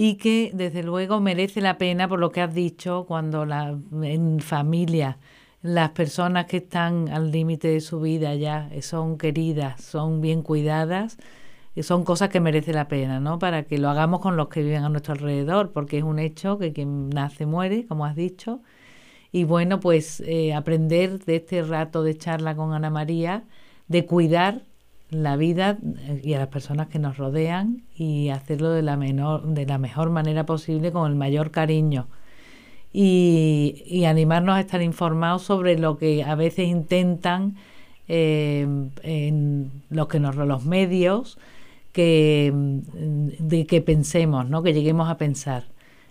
y 0.00 0.14
que 0.14 0.52
desde 0.54 0.84
luego 0.84 1.18
merece 1.18 1.60
la 1.60 1.76
pena 1.76 2.06
por 2.06 2.20
lo 2.20 2.30
que 2.30 2.40
has 2.40 2.54
dicho 2.54 3.04
cuando 3.08 3.44
la, 3.44 3.76
en 4.02 4.38
familia 4.38 5.18
las 5.60 5.90
personas 5.90 6.46
que 6.46 6.58
están 6.58 7.08
al 7.08 7.32
límite 7.32 7.66
de 7.66 7.80
su 7.80 7.98
vida 8.00 8.32
ya 8.36 8.70
son 8.80 9.18
queridas, 9.18 9.82
son 9.82 10.20
bien 10.20 10.42
cuidadas, 10.42 11.18
son 11.82 12.04
cosas 12.04 12.28
que 12.28 12.38
merece 12.38 12.72
la 12.72 12.86
pena, 12.86 13.18
¿no? 13.18 13.40
Para 13.40 13.64
que 13.64 13.78
lo 13.78 13.88
hagamos 13.88 14.20
con 14.20 14.36
los 14.36 14.48
que 14.50 14.62
viven 14.62 14.84
a 14.84 14.88
nuestro 14.88 15.14
alrededor, 15.14 15.72
porque 15.72 15.98
es 15.98 16.04
un 16.04 16.20
hecho 16.20 16.58
que 16.58 16.72
quien 16.72 17.10
nace 17.10 17.44
muere, 17.44 17.84
como 17.84 18.04
has 18.04 18.14
dicho. 18.14 18.60
Y 19.32 19.42
bueno, 19.42 19.80
pues 19.80 20.20
eh, 20.20 20.54
aprender 20.54 21.24
de 21.24 21.36
este 21.36 21.60
rato 21.64 22.04
de 22.04 22.16
charla 22.16 22.54
con 22.54 22.72
Ana 22.72 22.90
María, 22.90 23.42
de 23.88 24.06
cuidar 24.06 24.62
la 25.10 25.36
vida 25.36 25.78
eh, 25.82 26.20
y 26.22 26.34
a 26.34 26.38
las 26.38 26.48
personas 26.48 26.88
que 26.88 26.98
nos 26.98 27.16
rodean 27.16 27.82
y 27.96 28.28
hacerlo 28.30 28.70
de 28.70 28.82
la, 28.82 28.96
menor, 28.96 29.46
de 29.46 29.66
la 29.66 29.78
mejor 29.78 30.10
manera 30.10 30.44
posible 30.46 30.92
con 30.92 31.10
el 31.10 31.16
mayor 31.16 31.50
cariño. 31.50 32.06
Y, 32.92 34.04
animarnos 34.06 34.56
a 34.56 34.60
estar 34.60 34.82
informados 34.82 35.42
sobre 35.42 35.78
lo 35.78 35.98
que 35.98 36.24
a 36.24 36.34
veces 36.34 36.68
intentan 36.68 37.56
eh, 38.08 38.66
en 39.02 39.70
los 39.90 40.08
que 40.08 40.18
nos 40.18 40.36
los 40.36 40.64
medios 40.64 41.38
que 41.92 42.50
de 42.54 43.66
que 43.66 43.82
pensemos, 43.82 44.48
¿no? 44.48 44.62
que 44.62 44.72
lleguemos 44.72 45.10
a 45.10 45.18
pensar. 45.18 45.64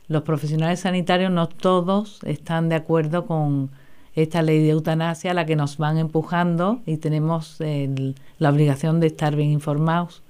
Los 0.07 0.23
profesionales 0.23 0.81
sanitarios 0.81 1.31
no 1.31 1.47
todos 1.47 2.19
están 2.23 2.69
de 2.69 2.75
acuerdo 2.75 3.25
con 3.25 3.71
esta 4.17 4.41
ley 4.41 4.63
de 4.63 4.71
eutanasia 4.71 5.33
la 5.33 5.45
que 5.45 5.55
nos 5.55 5.77
van 5.77 5.97
empujando 5.97 6.81
y 6.85 6.97
tenemos 6.97 7.57
la 7.59 8.49
obligación 8.49 8.99
de 8.99 9.07
estar 9.07 9.35
bien 9.35 9.51
informados 9.51 10.23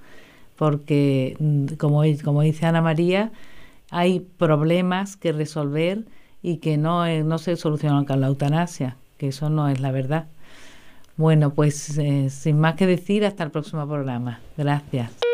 porque, 0.56 1.36
mm, 1.38 1.76
como, 1.78 2.02
como 2.22 2.42
dice 2.42 2.66
Ana 2.66 2.82
María, 2.82 3.30
hay 3.90 4.20
problemas 4.20 5.16
que 5.16 5.32
resolver 5.32 6.04
y 6.42 6.58
que 6.58 6.76
no, 6.76 7.06
eh, 7.06 7.22
no 7.22 7.38
se 7.38 7.56
solucionan 7.56 8.04
con 8.04 8.20
la 8.20 8.26
eutanasia, 8.26 8.96
que 9.16 9.28
eso 9.28 9.48
no 9.48 9.68
es 9.68 9.80
la 9.80 9.92
verdad. 9.92 10.26
Bueno, 11.16 11.54
pues 11.54 11.96
eh, 11.98 12.28
sin 12.30 12.60
más 12.60 12.74
que 12.74 12.86
decir, 12.86 13.24
hasta 13.24 13.44
el 13.44 13.50
próximo 13.50 13.86
programa. 13.86 14.40
Gracias. 14.56 15.27